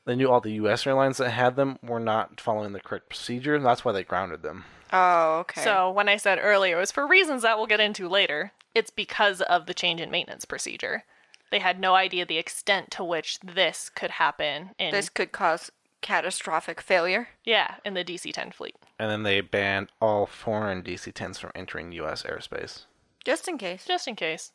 [0.05, 0.87] They knew all the U.S.
[0.87, 4.41] airlines that had them were not following the correct procedure, and that's why they grounded
[4.41, 4.65] them.
[4.91, 5.61] Oh, okay.
[5.61, 8.91] So when I said earlier it was for reasons that we'll get into later, it's
[8.91, 11.03] because of the change in maintenance procedure.
[11.51, 15.71] They had no idea the extent to which this could happen in this could cause
[16.01, 17.29] catastrophic failure.
[17.45, 18.75] yeah, in the DC-10 fleet.
[18.97, 22.23] And then they banned all foreign DC-10s from entering U.S.
[22.23, 22.85] airspace.
[23.23, 23.85] Just in case.
[23.85, 24.51] Just in case.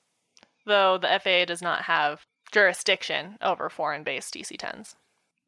[0.64, 4.96] Though the FAA does not have jurisdiction over foreign-based DC-10s.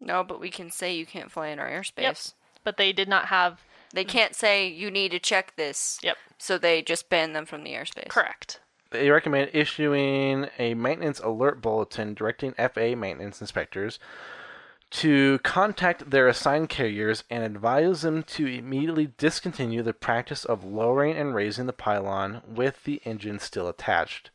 [0.00, 2.34] No, but we can say you can't fly in our airspace.
[2.64, 4.08] But they did not have They mm.
[4.08, 5.98] can't say you need to check this.
[6.02, 6.16] Yep.
[6.38, 8.08] So they just ban them from the airspace.
[8.08, 8.60] correct.
[8.90, 13.98] They recommend issuing a maintenance alert bulletin directing FAA maintenance inspectors
[14.90, 21.14] to contact their assigned carriers and advise them to immediately discontinue the practice of lowering
[21.14, 24.30] and raising the pylon with the engine still attached.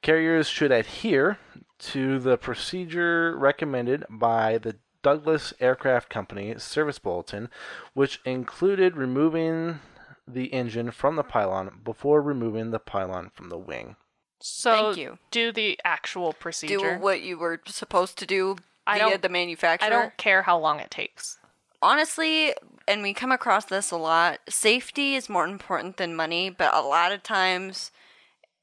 [0.00, 1.38] Carriers should adhere
[1.78, 7.48] to the procedure recommended by the Douglas Aircraft Company service bulletin,
[7.94, 9.80] which included removing
[10.26, 13.96] the engine from the pylon before removing the pylon from the wing.
[14.40, 15.18] So Thank you.
[15.30, 16.96] do the actual procedure.
[16.96, 19.86] Do what you were supposed to do I via don't- the manufacturer.
[19.86, 21.38] I don't care how long it takes.
[21.80, 22.54] honestly,
[22.86, 26.80] and we come across this a lot, safety is more important than money, but a
[26.80, 27.90] lot of times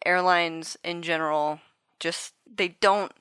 [0.05, 1.59] airlines in general
[1.99, 3.11] just they don't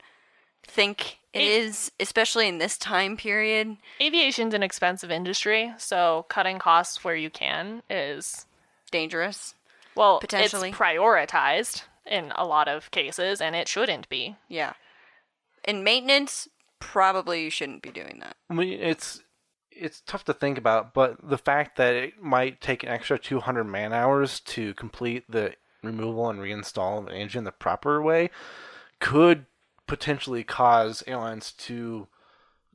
[0.62, 3.76] think it It- is, especially in this time period.
[4.00, 8.46] Aviation's an expensive industry, so cutting costs where you can is
[8.90, 9.54] Dangerous.
[9.94, 10.70] well, Potentially.
[10.70, 14.36] it's prioritized in a lot of cases, and it shouldn't be.
[14.48, 14.72] Yeah.
[15.64, 16.48] In maintenance,
[16.80, 18.36] probably you shouldn't be doing that.
[18.48, 19.22] I mean, it's
[19.70, 23.62] it's tough to think about, but the fact that it might take an extra 200
[23.64, 28.30] man hours to complete the removal and reinstall of an engine the proper way
[29.00, 29.46] could
[29.88, 32.06] potentially cause airlines to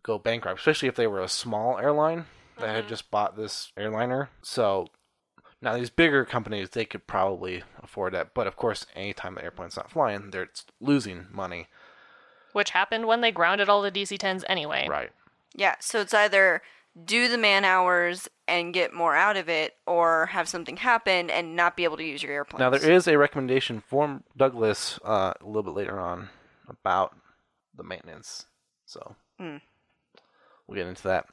[0.01, 2.26] go bankrupt, especially if they were a small airline
[2.59, 4.30] that had just bought this airliner.
[4.41, 4.88] So
[5.61, 9.78] now these bigger companies they could probably afford that, but of course, anytime the airplane's
[9.78, 10.49] not flying, they're
[10.82, 11.68] losing money.
[12.51, 14.88] Which happened when they grounded all the DC 10s anyway.
[14.89, 15.11] Right.
[15.55, 16.61] Yeah, so it's either
[17.05, 21.55] do the man hours and get more out of it or have something happen and
[21.55, 22.59] not be able to use your airplane.
[22.59, 26.30] Now there is a recommendation from Douglas uh, a little bit later on
[26.68, 27.16] about
[27.76, 28.45] the maintenance,
[28.86, 29.57] so Hmm.
[30.68, 31.28] we'll get into that.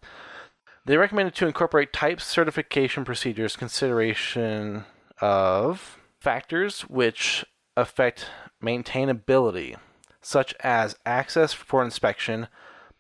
[0.87, 4.87] They recommended to incorporate type certification procedures consideration
[5.21, 7.45] of factors which
[7.77, 8.27] affect
[8.63, 9.77] maintainability,
[10.23, 12.49] such as access for inspection,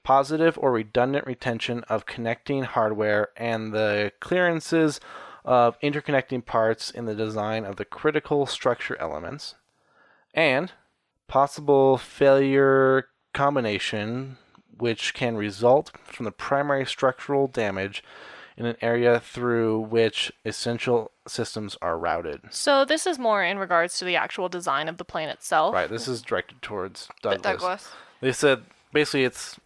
[0.03, 5.01] positive or redundant retention of connecting hardware, and the clearances
[5.45, 9.55] of interconnecting parts in the design of the critical structure elements,
[10.35, 10.73] and
[11.31, 14.37] possible failure combination
[14.79, 18.03] which can result from the primary structural damage
[18.57, 22.41] in an area through which essential systems are routed.
[22.51, 25.73] So this is more in regards to the actual design of the plane itself.
[25.73, 27.43] Right, this is directed towards Douglas.
[27.43, 27.89] Douglas.
[28.21, 29.61] They said basically it's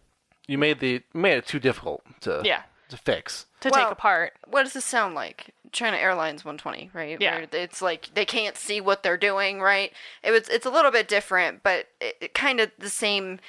[0.47, 2.61] you made the made it too difficult to Yeah.
[2.89, 3.47] to fix.
[3.61, 4.33] To Well- take apart.
[4.45, 5.55] What does this sound like?
[5.75, 7.19] China Airlines 120, right?
[7.19, 7.35] Yeah.
[7.35, 9.91] Where it's like they can't see what they're doing, right?
[10.23, 13.39] It was it's a little bit different, but it, it kind of the same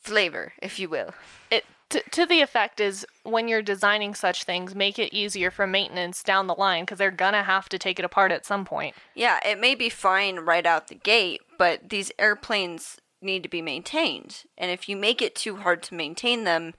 [0.00, 1.10] flavor, if you will.
[1.50, 5.66] It to, to the effect is when you're designing such things, make it easier for
[5.66, 8.94] maintenance down the line because they're gonna have to take it apart at some point.
[9.14, 13.60] Yeah, it may be fine right out the gate, but these airplanes need to be
[13.60, 16.74] maintained, and if you make it too hard to maintain them,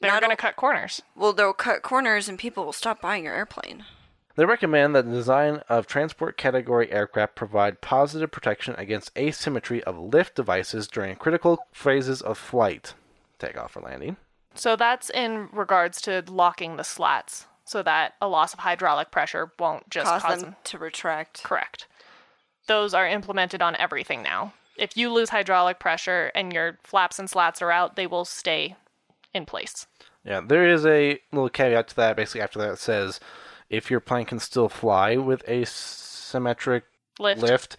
[0.00, 1.00] They're Not gonna cut corners.
[1.16, 3.84] well, they'll cut corners, and people will stop buying your airplane.
[4.38, 9.98] They recommend that the design of transport category aircraft provide positive protection against asymmetry of
[9.98, 12.94] lift devices during critical phases of flight,
[13.40, 14.16] takeoff or landing.
[14.54, 19.50] So that's in regards to locking the slats so that a loss of hydraulic pressure
[19.58, 21.42] won't just Cause, cause, them to retract.
[21.42, 21.88] Correct.
[22.68, 24.52] Those are implemented on everything now.
[24.76, 28.76] If you lose hydraulic pressure and your flaps and slats are out, they will stay
[29.34, 29.88] in place.
[30.24, 32.14] Yeah, there is a little caveat to that.
[32.14, 33.18] Basically, after that, it says
[33.70, 36.82] if your plane can still fly with asymmetric
[37.18, 37.42] Lift.
[37.42, 37.76] lift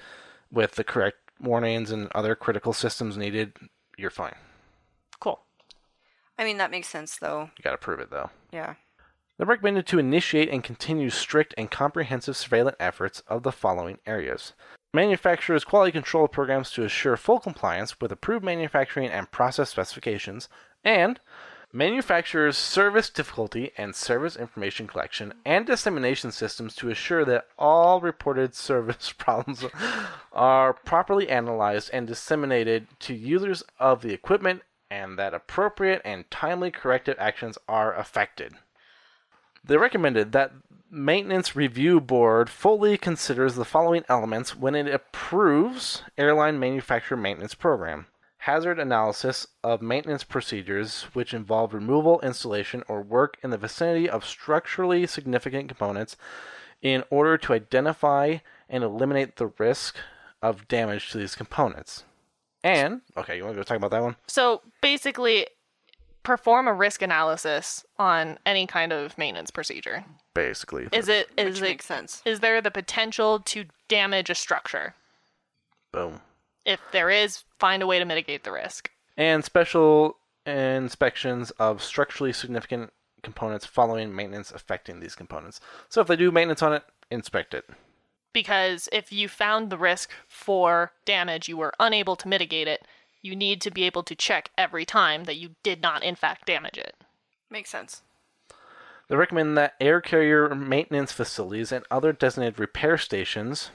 [0.52, 3.54] with the correct warnings and other critical systems needed,
[3.98, 4.36] you're fine.
[5.20, 5.40] Cool.
[6.38, 7.50] I mean, that makes sense, though.
[7.58, 8.30] You got to prove it though.
[8.52, 8.76] Yeah.
[9.38, 14.52] They're recommended to initiate and continue strict and comprehensive surveillance efforts of the following areas.
[14.94, 20.50] Manufacturers' quality control programs to assure full compliance with approved manufacturing and process specifications,
[20.84, 21.22] and
[21.72, 28.55] manufacturers' service difficulty and service information collection and dissemination systems to assure that all reported
[28.55, 29.65] service problems
[30.34, 36.72] are properly analyzed and disseminated to users of the equipment and that appropriate and timely
[36.72, 38.53] corrective actions are effected.
[39.63, 40.53] They recommended that
[40.89, 48.07] Maintenance Review Board fully considers the following elements when it approves airline manufacturer maintenance program.
[48.44, 54.26] Hazard analysis of maintenance procedures which involve removal, installation, or work in the vicinity of
[54.26, 56.16] structurally significant components
[56.82, 58.38] in order to identify
[58.70, 59.98] and eliminate the risk
[60.42, 62.06] of damage to these components.
[62.64, 64.16] And, okay, you want to go talk about that one?
[64.28, 65.48] So basically,
[66.24, 70.06] perform a risk analysis on any kind of maintenance procedure.
[70.34, 70.88] Basically.
[70.94, 72.22] Is it is Which it makes sense.
[72.24, 74.96] is there the potential to damage a structure?
[75.92, 76.22] Boom.
[76.66, 78.91] If there is, find a way to mitigate the risk.
[79.18, 82.91] and special inspections of structurally significant
[83.22, 85.60] components following maintenance affecting these components.
[85.89, 87.66] So if they do maintenance on it, inspect it.
[88.32, 92.86] Because if you found the risk for damage, you were unable to mitigate it,
[93.22, 96.45] you need to be able to check every time that you did not, in fact,
[96.45, 96.95] damage it.
[97.49, 98.01] Makes sense.
[99.10, 103.72] They recommend that air carrier maintenance facilities and other designated repair stations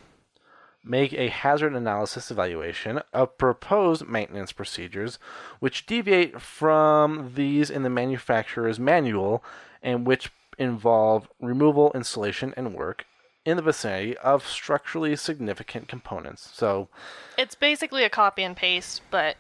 [0.84, 5.18] make a hazard analysis evaluation of proposed maintenance procedures
[5.58, 9.42] which deviate from these in the manufacturer's manual
[9.82, 13.06] and which involve removal, installation, and work
[13.44, 16.50] in the vicinity of structurally significant components.
[16.54, 16.88] So
[17.36, 19.36] It's basically a copy and paste, but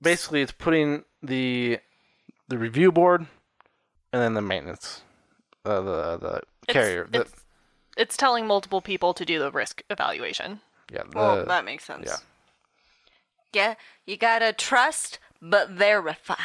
[0.00, 1.78] basically it's putting the
[2.48, 3.26] the review board
[4.12, 5.02] and then the maintenance
[5.64, 7.41] uh, the the it's, carrier the, it's,
[7.96, 10.60] it's telling multiple people to do the risk evaluation.
[10.92, 12.04] yeah the, Well, that makes sense.
[12.06, 12.16] yeah.
[13.52, 13.74] Yeah,
[14.06, 16.36] you gotta trust but verify.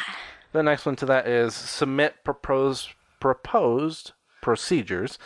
[0.52, 2.90] the next one to that is submit proposed
[3.20, 5.18] proposed procedures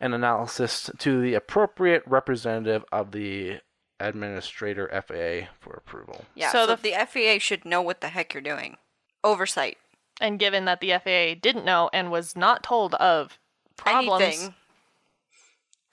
[0.00, 3.58] and analysis to the appropriate representative of the
[3.98, 6.24] administrator FAA for approval.
[6.34, 8.76] Yeah, So so, the- the, FAA should know what the heck you're doing.
[9.22, 9.76] Oversight.
[10.20, 13.38] And given that the FAA didn't know and was not told of
[13.76, 14.54] problems, Anything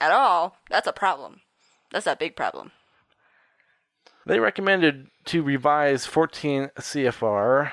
[0.00, 1.42] at all, that's a problem.
[1.92, 2.72] That's a big problem.
[4.26, 7.72] They recommended to revise 14 CFR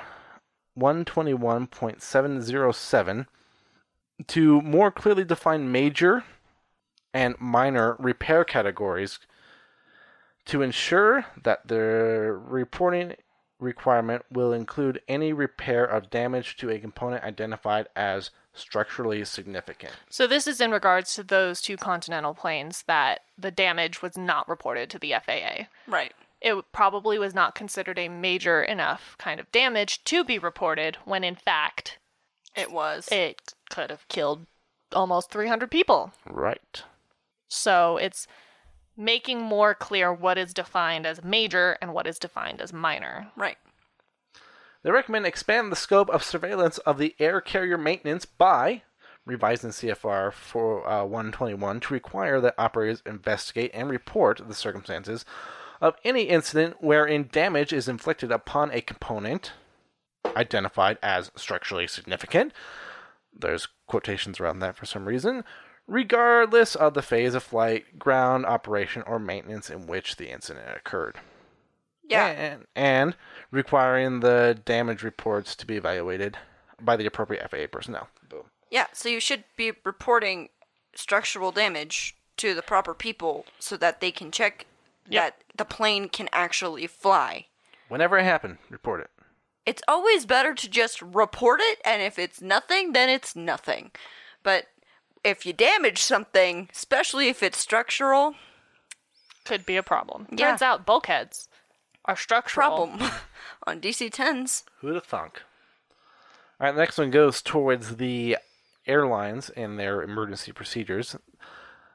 [0.78, 3.26] 121.707
[4.26, 6.24] to more clearly define major
[7.12, 9.18] and minor repair categories
[10.46, 13.16] to ensure that the reporting
[13.58, 19.92] requirement will include any repair of damage to a component identified as structurally significant.
[20.10, 24.48] So this is in regards to those two continental planes that the damage was not
[24.48, 25.64] reported to the FAA.
[25.86, 26.12] Right.
[26.40, 31.24] It probably was not considered a major enough kind of damage to be reported when
[31.24, 31.98] in fact
[32.54, 33.08] It was.
[33.10, 34.46] it could have killed
[34.92, 36.12] almost 300 people.
[36.28, 36.82] Right.
[37.48, 38.26] So it's
[38.96, 43.28] making more clear what is defined as major and what is defined as minor.
[43.36, 43.58] right.
[44.82, 48.82] They recommend expand the scope of surveillance of the air carrier maintenance by
[49.24, 55.24] revising CFR for uh, 121 to require that operators investigate and report the circumstances
[55.80, 59.52] of any incident wherein damage is inflicted upon a component
[60.36, 62.52] identified as structurally significant.
[63.36, 65.44] There's quotations around that for some reason,
[65.86, 71.16] regardless of the phase of flight, ground operation, or maintenance in which the incident occurred
[72.08, 72.26] Yeah.
[72.26, 73.16] and, and
[73.50, 76.36] requiring the damage reports to be evaluated
[76.80, 78.08] by the appropriate FAA personnel.
[78.28, 78.44] Boom.
[78.70, 80.48] Yeah, so you should be reporting
[80.94, 84.66] structural damage to the proper people so that they can check
[85.08, 85.22] Yep.
[85.22, 87.46] that the plane can actually fly.
[87.88, 89.10] Whenever it happened, report it.
[89.64, 93.92] It's always better to just report it, and if it's nothing, then it's nothing.
[94.42, 94.66] But
[95.26, 98.34] if you damage something, especially if it's structural,
[99.44, 100.26] Could be a problem.
[100.30, 100.50] Yeah.
[100.50, 101.48] Turns out bulkheads
[102.04, 102.68] are structural.
[102.86, 103.10] problem
[103.66, 104.62] on DC 10s.
[104.80, 105.42] Who'd have thunk?
[106.60, 108.38] All right, the next one goes towards the
[108.86, 111.16] airlines and their emergency procedures.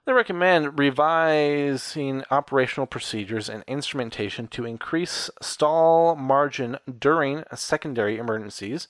[0.06, 8.88] They recommend revising operational procedures and instrumentation to increase stall margin during secondary emergencies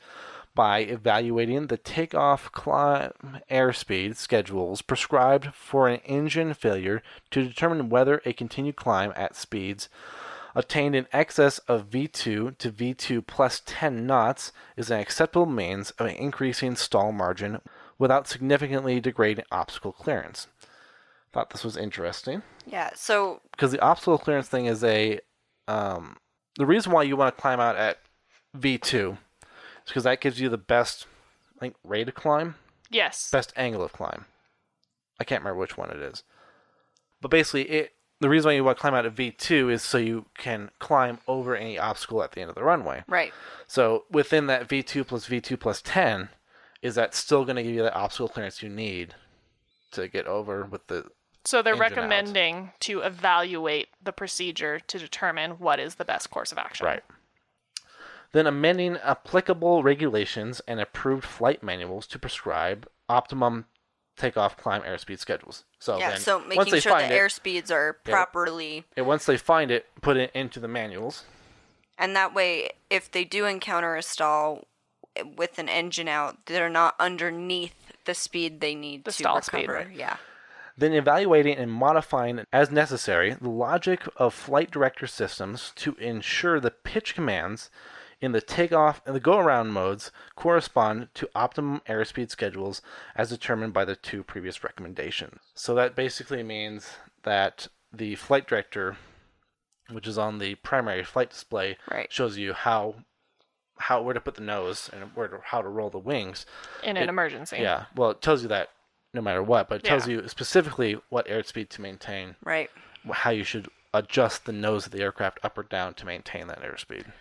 [0.54, 3.12] by evaluating the takeoff climb
[3.50, 9.90] airspeed schedules prescribed for an engine failure to determine whether a continued climb at speeds
[10.56, 16.08] attained in excess of V2 to V2 plus 10 knots is an acceptable means of
[16.08, 17.62] increasing stall margin
[17.98, 20.48] without significantly degrading obstacle clearance.
[21.32, 22.90] Thought this was interesting Yeah.
[22.96, 25.20] So because the obstacle clearance thing is a
[25.68, 26.18] um,
[26.58, 28.00] the reason why you want to climb out at
[28.58, 29.18] V2 is
[29.92, 31.06] because that gives you the best
[31.58, 32.56] I think rate of climb,
[32.90, 33.30] Yes.
[33.32, 34.26] best angle of climb.
[35.20, 36.24] I can't remember which one it is,
[37.22, 37.94] but basically it.
[38.20, 41.18] The reason why you want to climb out of V2 is so you can climb
[41.28, 43.04] over any obstacle at the end of the runway.
[43.08, 43.34] right.
[43.68, 46.30] So within that V2 plus V2 plus 10,
[46.84, 49.16] is that still going to give you the obstacle clearance you need
[49.94, 51.06] to get over with the
[51.46, 51.98] So they're Ins and outs.
[51.98, 56.86] recommending to evaluate the procedure to determine what is the best course of action.
[56.86, 57.04] Right.
[58.34, 63.66] Then amending applicable regulations and approved flight manuals to prescribe optimum
[64.16, 65.66] takeoff climb airspeed schedules.
[65.80, 66.12] So yeah.
[66.12, 68.12] then So once making they sure the find it, airspeeds are Yeah.
[68.14, 71.26] properly, and once they find it, put it into the manuals.
[71.98, 74.66] and that way, if they do encounter a stall
[75.36, 77.76] with an engine out, they're not underneath
[78.06, 79.88] the speed they need The to stall speed, recover.
[79.88, 79.96] right.
[79.96, 80.18] Yeah.
[80.78, 86.72] Then evaluating and modifying as necessary the logic of flight director systems to ensure the
[86.72, 87.70] pitch commands
[88.22, 92.82] in the takeoff and the go around modes correspond to optimum airspeed schedules
[93.16, 95.40] as determined by the two previous recommendations.
[95.56, 96.92] So that basically means
[97.24, 98.98] that the flight director,
[99.90, 102.12] which is on the primary flight display, Right.
[102.14, 102.96] shows you how
[103.78, 106.46] how where to put the nose and where to, how to roll the wings.
[106.84, 107.58] In an It- emergency.
[107.58, 108.70] Yeah, well, it tells you that
[109.12, 110.18] no matter what, but it tells Yeah.
[110.18, 112.70] you specifically what airspeed to maintain, Right.
[113.12, 116.62] how you should adjust the nose of the aircraft up or down to maintain that
[116.62, 117.12] airspeed.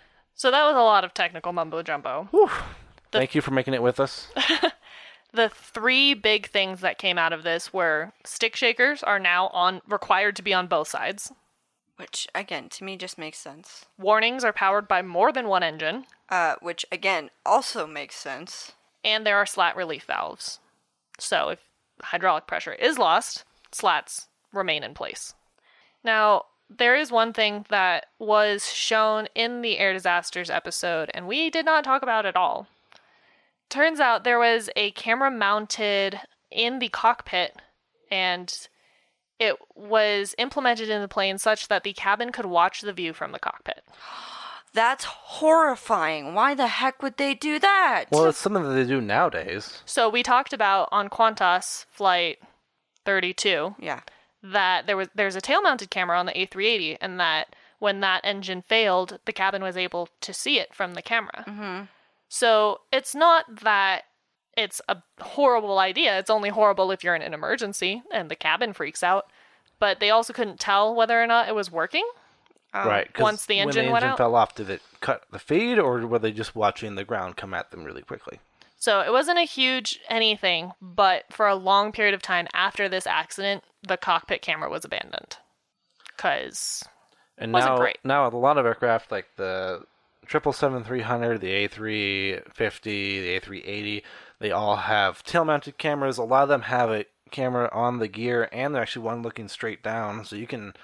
[0.41, 2.27] So that was a lot of technical mumbo jumbo.
[3.13, 4.29] Thank you for making it with us.
[5.33, 9.81] The three big things that came out of this were stick shakers are now on
[9.87, 11.31] required to be on both sides.
[11.99, 13.85] Which again, to me, just makes sense.
[13.97, 18.73] Warnings are powered by more than one engine, Uh, which again also makes sense.
[19.05, 20.59] and there are slat relief valves.
[21.19, 21.61] So if
[22.03, 25.35] hydraulic pressure is lost, slats remain in place.
[26.03, 26.47] Now,
[26.79, 31.67] there is one thing that was shown in the air disasters episode, and we did
[31.67, 32.69] not talk about at all.
[33.69, 37.57] Turns out there was a camera mounted in the cockpit,
[38.11, 38.69] and
[39.39, 43.33] it was implemented in the plane such that the cabin could watch the view from
[43.33, 43.83] the cockpit.
[44.73, 46.35] That's horrifying.
[46.35, 48.05] Why the heck would they do that?
[48.13, 49.83] Well, it's something that they do nowadays.
[49.85, 52.39] So we talked about on Qantas flight
[53.05, 54.01] 32 yeah.
[54.43, 58.21] That there was there's a tail mounted camera on the A380 and that when that
[58.25, 61.45] engine failed, the cabin was able to see it from the camera.
[61.47, 61.85] Mm-hmm.
[62.29, 64.03] So it's not that
[64.57, 66.19] it's a horrible idea.
[66.19, 69.27] It's only horrible if you're in an emergency and the cabin freaks out.
[69.79, 72.07] But they also couldn't tell whether or not it was working.
[72.73, 73.11] Right.
[73.19, 74.19] once the when engine the went engine out?
[74.19, 77.53] fell off, did it cut the feed or were they just watching the ground come
[77.53, 78.39] at them really quickly?
[78.77, 83.07] So it wasn't a huge anything, but for a long period of time after this
[83.07, 85.37] accident, the cockpit camera was abandoned.
[86.17, 86.85] Because
[87.39, 87.99] And Wasn't now, great.
[88.05, 89.85] now a lot of aircraft like the
[90.27, 94.05] triple seven three hundred, the A three fifty, the A three eighty,
[94.39, 96.19] they all have tail mounted cameras.
[96.19, 99.49] A lot of them have a camera on the gear, and they're actually one looking
[99.49, 100.75] straight down, so you can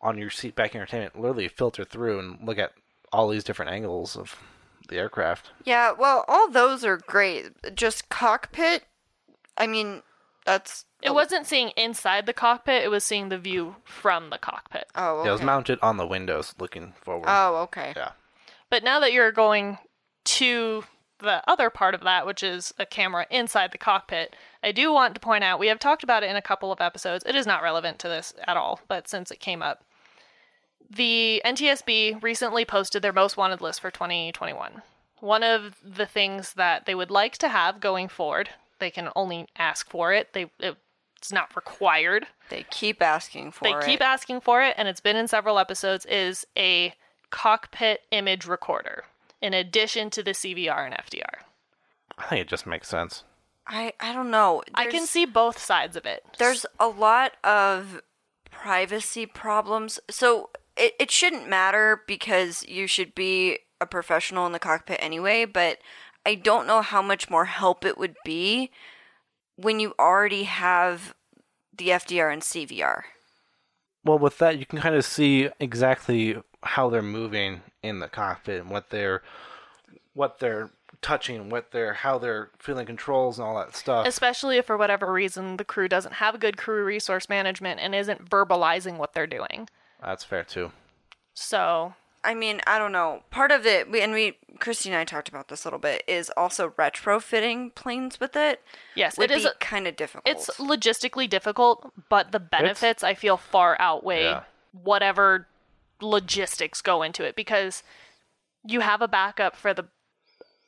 [0.00, 2.72] on your seat back entertainment literally filter through and look at
[3.12, 4.36] all these different angles of
[4.88, 5.52] the aircraft.
[5.64, 7.74] Yeah, well, all those are great.
[7.76, 8.84] Just cockpit,
[9.56, 10.02] I mean,
[10.44, 10.84] that's.
[11.02, 14.86] it wasn't seeing inside the cockpit, it was seeing the view from the cockpit.
[14.94, 15.24] Oh, okay.
[15.24, 17.26] Yeah, it was mounted on the windows, looking forward.
[17.28, 17.92] Oh, okay.
[17.96, 18.12] yeah.
[18.70, 19.78] But now that you're going
[20.24, 20.84] to
[21.18, 25.14] the other part of that, which is a camera inside the cockpit, I do want
[25.14, 27.24] to point out we have talked about it in a couple of episodes.
[27.26, 29.84] It is not relevant to this at all, but since it came up,
[30.90, 34.82] the NTSB recently posted their most wanted list for 2021.
[35.20, 38.50] One of the things that they would like to have going forward,
[38.82, 40.32] they can only ask for it.
[40.32, 42.26] They it's not required.
[42.50, 43.84] They keep asking for They it.
[43.84, 46.04] keep asking for it, and it's been in several episodes.
[46.06, 46.94] Is a
[47.30, 49.04] cockpit image recorder
[49.40, 51.44] in addition to the CVR and FDR.
[52.18, 53.22] I think it just makes sense.
[53.68, 54.62] I I don't know.
[54.74, 56.24] I can see both sides of it.
[56.38, 58.02] There's a lot of
[58.50, 60.00] privacy problems.
[60.10, 65.44] So it, it shouldn't matter because you should be a professional in the cockpit anyway,
[65.44, 65.78] but
[66.24, 68.70] I don't know how much more help it would be
[69.56, 71.14] when you already have
[71.76, 73.02] the FDR and CVR.
[74.04, 78.62] Well, with that, you can kind of see exactly how they're moving in the cockpit
[78.62, 79.22] and what they're
[80.14, 80.70] what they're
[81.00, 84.06] touching, what they're how they're feeling controls and all that stuff.
[84.06, 88.28] Especially if for whatever reason the crew doesn't have good crew resource management and isn't
[88.28, 89.68] verbalizing what they're doing.
[90.00, 90.72] That's fair too.
[91.34, 91.94] So
[92.24, 93.22] I mean, I don't know.
[93.30, 96.04] Part of it, we, and we, Christy and I talked about this a little bit,
[96.06, 98.62] is also retrofitting planes with it.
[98.94, 100.24] Yes, would it is be kind of difficult.
[100.36, 104.42] It's logistically difficult, but the benefits I feel far outweigh Yeah.
[104.72, 105.48] whatever
[106.00, 107.82] logistics go into it because
[108.64, 109.84] you have a backup for the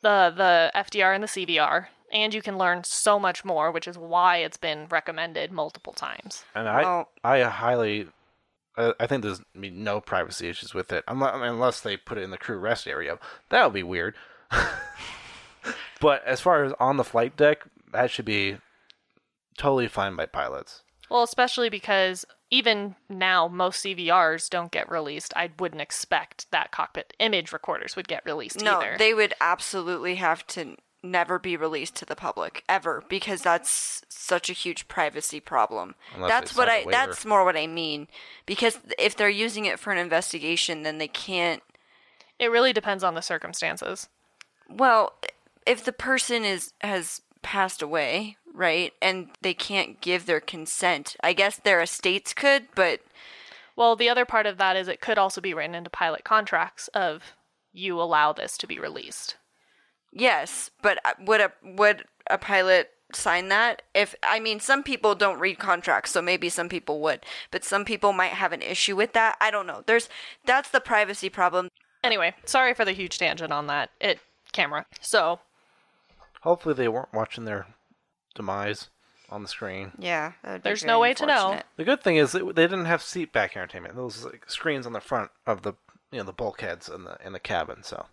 [0.02, 3.96] the the FDR and the CVR, and you can learn so much more, which is
[3.96, 6.44] why it's been recommended multiple times.
[6.54, 8.08] And I, Well- I highly,
[8.76, 12.18] I, I think there's I mean, no privacy issues with it, unless, unless they put
[12.18, 13.18] it in the crew rest area.
[13.50, 14.14] That would be weird.
[16.00, 18.58] but as far as on the flight deck, that should be
[19.56, 20.82] totally fine by pilots.
[21.10, 25.32] Well, especially because even now most CVRs don't get released.
[25.36, 28.96] I wouldn't expect that cockpit image recorders would get released no, either.
[28.98, 34.50] they would absolutely have to never be released to the public ever because that's such
[34.50, 35.94] a huge privacy problem.
[36.14, 36.90] Unless that's what sign I a waiver.
[36.90, 38.08] that's more what I mean
[38.46, 41.62] because if they're using it for an investigation then they can't
[42.38, 44.08] it really depends on the circumstances.
[44.68, 45.12] well
[45.66, 48.92] if the person is has passed away, right?
[49.00, 51.14] And they can't give their consent.
[51.22, 53.00] I guess their estates could, but
[53.76, 56.88] Well, the other part of that is it could also be written into pilot contracts
[56.88, 57.34] of
[57.72, 59.36] you allow this to be released.
[60.14, 63.82] Yes, but uh, would a would a pilot sign that?
[63.94, 67.84] If I mean, some people don't read contracts, so maybe some people would, but some
[67.84, 69.36] people might have an issue with that.
[69.40, 69.82] I don't know.
[69.86, 70.08] There's
[70.44, 71.68] that's the privacy problem.
[72.02, 73.90] Anyway, sorry for the huge tangent on that.
[74.00, 74.20] It
[74.52, 74.86] camera.
[75.00, 75.40] So,
[76.42, 77.66] Hopefully, they weren't watching their
[78.34, 78.90] demise
[79.30, 79.92] on the screen.
[79.98, 81.60] Yeah, that would be There's no way to know.
[81.76, 83.96] The good thing is they didn't have seat back entertainment.
[83.96, 85.72] Those like, screens on the front of the
[86.12, 87.82] you know the bulkheads in the in the cabin.
[87.82, 88.06] So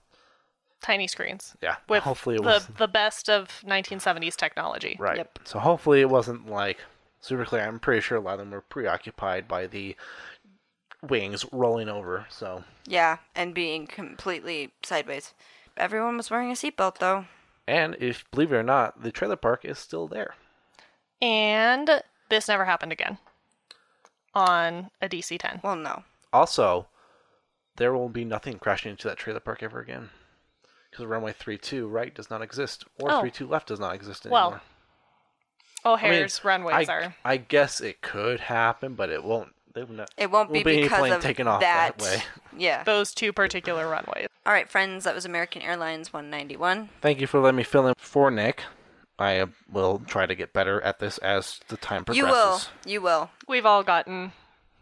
[0.81, 4.95] tiny screens yeah, with hopefully it the was the best of 1970s technology.
[4.99, 5.17] right.
[5.17, 5.39] Yep.
[5.43, 6.79] So hopefully it wasn't like
[7.19, 7.63] super clear.
[7.63, 9.95] I'm pretty sure a lot of them were preoccupied by the
[11.07, 12.25] wings rolling over.
[12.29, 15.33] So Yeah, and being completely sideways.
[15.77, 17.25] Everyone was wearing a seatbelt though.
[17.67, 20.35] and if believe it or not, the trailer park is still there.
[21.21, 23.19] And this never happened again
[24.33, 25.61] on a DC-10.
[25.63, 26.03] Well, no.
[26.33, 26.87] Also,
[27.75, 30.09] there will be nothing crashing into that trailer park ever again.
[30.91, 33.17] Because runway 32 right does not exist, or Oh.
[33.21, 34.61] 32 left does not exist anymore.
[35.83, 37.15] Well, I mean, runways I, are.
[37.25, 39.53] I guess it could happen, but it won't.
[39.73, 41.97] They will not, It won't be won't be because plane of taken off that.
[41.97, 42.23] that way.
[42.57, 42.83] Yeah.
[42.83, 44.27] Those two particular runways.
[44.45, 45.05] All right, friends.
[45.05, 46.89] That was American Airlines 191.
[46.99, 48.63] Thank you for letting me fill in for Nick.
[49.17, 52.27] I uh, will try to get better at this as the time progresses.
[52.27, 52.61] You will.
[52.85, 53.29] You will.
[53.47, 54.33] We've all gotten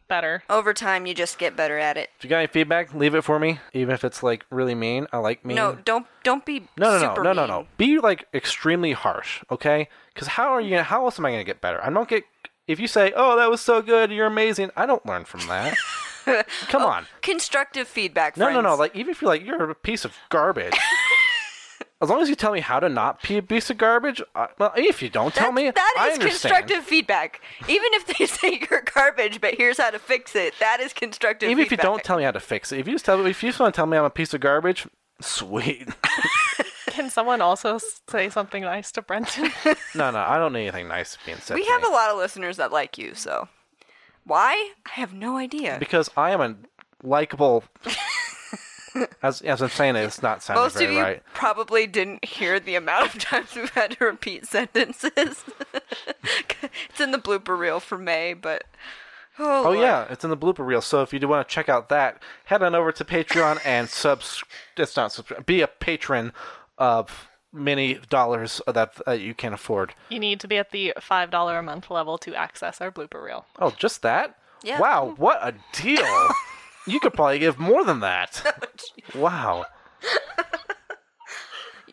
[0.09, 0.43] better.
[0.49, 2.09] Over time, you just get better at it.
[2.17, 3.59] If you got any feedback, leave it for me.
[3.73, 5.55] Even if it's like really mean, I like mean.
[5.55, 7.67] No, don't don't be No, no, super no, no, no, no.
[7.77, 9.87] Be like extremely harsh, okay?
[10.13, 10.71] Because how are you?
[10.71, 11.81] Gonna, how else am I gonna get better?
[11.81, 12.25] I don't get.
[12.67, 15.77] If you say, "Oh, that was so good, you're amazing," I don't learn from that.
[16.67, 17.05] Come oh, on.
[17.21, 18.35] Constructive feedback.
[18.35, 18.75] No, no, no.
[18.75, 20.77] Like even if you're like you're a piece of garbage.
[22.01, 24.21] as long as you tell me how to not be a piece of garbage.
[24.33, 26.53] I, well, if you don't tell That's- me, that I is understand.
[26.53, 27.41] constructive feedback.
[27.67, 30.53] Even if they say you're garbage, but here's how to fix it.
[30.59, 31.49] That is constructive.
[31.49, 33.29] Even if you don't tell me how to fix it, if you just tell me,
[33.29, 34.87] if you just want to tell me I'm a piece of garbage,
[35.21, 35.89] sweet.
[36.87, 39.51] Can someone also say something nice to Brendan?
[39.95, 41.55] no, no, I don't need anything nice to being said.
[41.55, 41.87] we to have me.
[41.87, 43.47] a lot of listeners that like you, so
[44.25, 44.71] why?
[44.85, 45.77] I have no idea.
[45.79, 46.55] because I am a
[47.03, 47.63] likable.
[49.21, 51.23] As as I'm saying it, it's not sounding Most of you right.
[51.33, 55.43] probably didn't hear the amount of times we've had to repeat sentences.
[56.23, 58.63] it's in the blooper reel for May, but
[59.37, 60.81] oh, Oh yeah, it's in the blooper reel.
[60.81, 63.89] So if you do want to check out that, head on over to Patreon and
[63.89, 64.43] subs.
[64.77, 65.45] It's not subscribe.
[65.45, 66.33] Be a patron
[66.77, 69.93] of many dollars that uh, you can afford.
[70.09, 73.45] you need to be at the $5 a month level to access our blooper reel.
[73.57, 74.35] Oh, just that?
[74.63, 74.79] Yeah.
[74.79, 76.05] Wow, what a deal!
[76.91, 78.43] you could probably give more than that.
[79.15, 79.65] Oh, wow.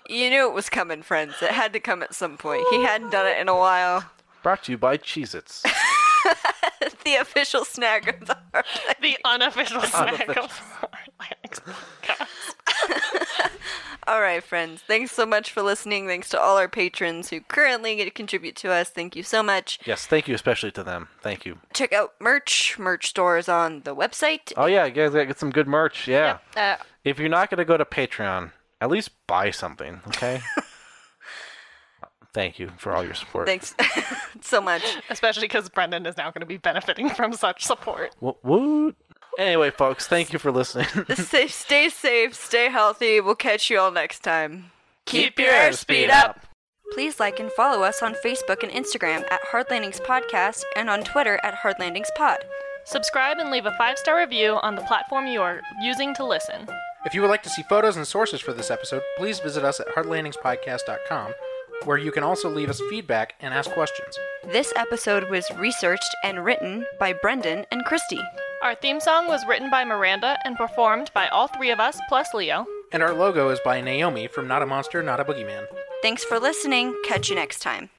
[0.08, 1.34] You knew it was coming, friends.
[1.40, 2.64] It had to come at some point.
[2.70, 4.04] He oh, hadn't done it in a while.
[4.42, 5.62] Brought to you by Cheez-Its.
[7.04, 8.66] the official snack of the heart.
[9.00, 10.62] The unofficial snack of
[11.20, 11.60] Atlantic's
[12.02, 12.28] podcast.
[12.88, 13.50] Oh,
[14.08, 14.82] All right, friends.
[14.86, 16.06] Thanks so much for listening.
[16.06, 18.88] Thanks to all our patrons who currently get to contribute to us.
[18.88, 19.80] Thank you so much.
[19.84, 21.08] yes, thank you especially to them.
[21.22, 21.58] Thank you.
[21.74, 22.78] Check out merch.
[22.78, 24.52] Merch stores on the website.
[24.56, 26.06] Oh yeah, you guys gotta get some good merch.
[26.06, 26.38] Yeah.
[26.56, 30.40] Uh, If you're not gonna go to Patreon, at least buy something, okay?
[32.32, 33.46] Thank you for all your support.
[33.46, 33.74] Thanks
[34.42, 34.82] so much.
[35.08, 38.14] especially because Brendan is now going to be benefiting from such support.
[38.20, 38.94] Wo- Woot.
[39.38, 40.86] Anyway, folks, thank you for listening.
[41.14, 43.20] Stay, stay safe, stay healthy.
[43.20, 44.70] We'll catch you all next time.
[45.04, 46.46] Keep your airspeed up.
[46.92, 51.02] Please like and follow us on Facebook and Instagram at Hard Landings Podcast and on
[51.02, 52.38] Twitter at Hard Landings Pod.
[52.84, 56.68] Subscribe and leave a five star review on the platform you are using to listen.
[57.04, 59.80] If you would like to see photos and sources for this episode, please visit us
[59.80, 61.34] at hardlandingspodcast.com,
[61.84, 64.18] where you can also leave us feedback and ask questions.
[64.52, 68.20] This episode was researched and written by Brendan and Christy.
[68.62, 72.32] Our theme song was written by Miranda and performed by all three of us plus
[72.34, 72.66] Leo.
[72.92, 75.66] And our logo is by Naomi from Not a Monster, Not a Boogeyman.
[76.02, 76.94] Thanks for listening.
[77.04, 77.90] Catch you next time.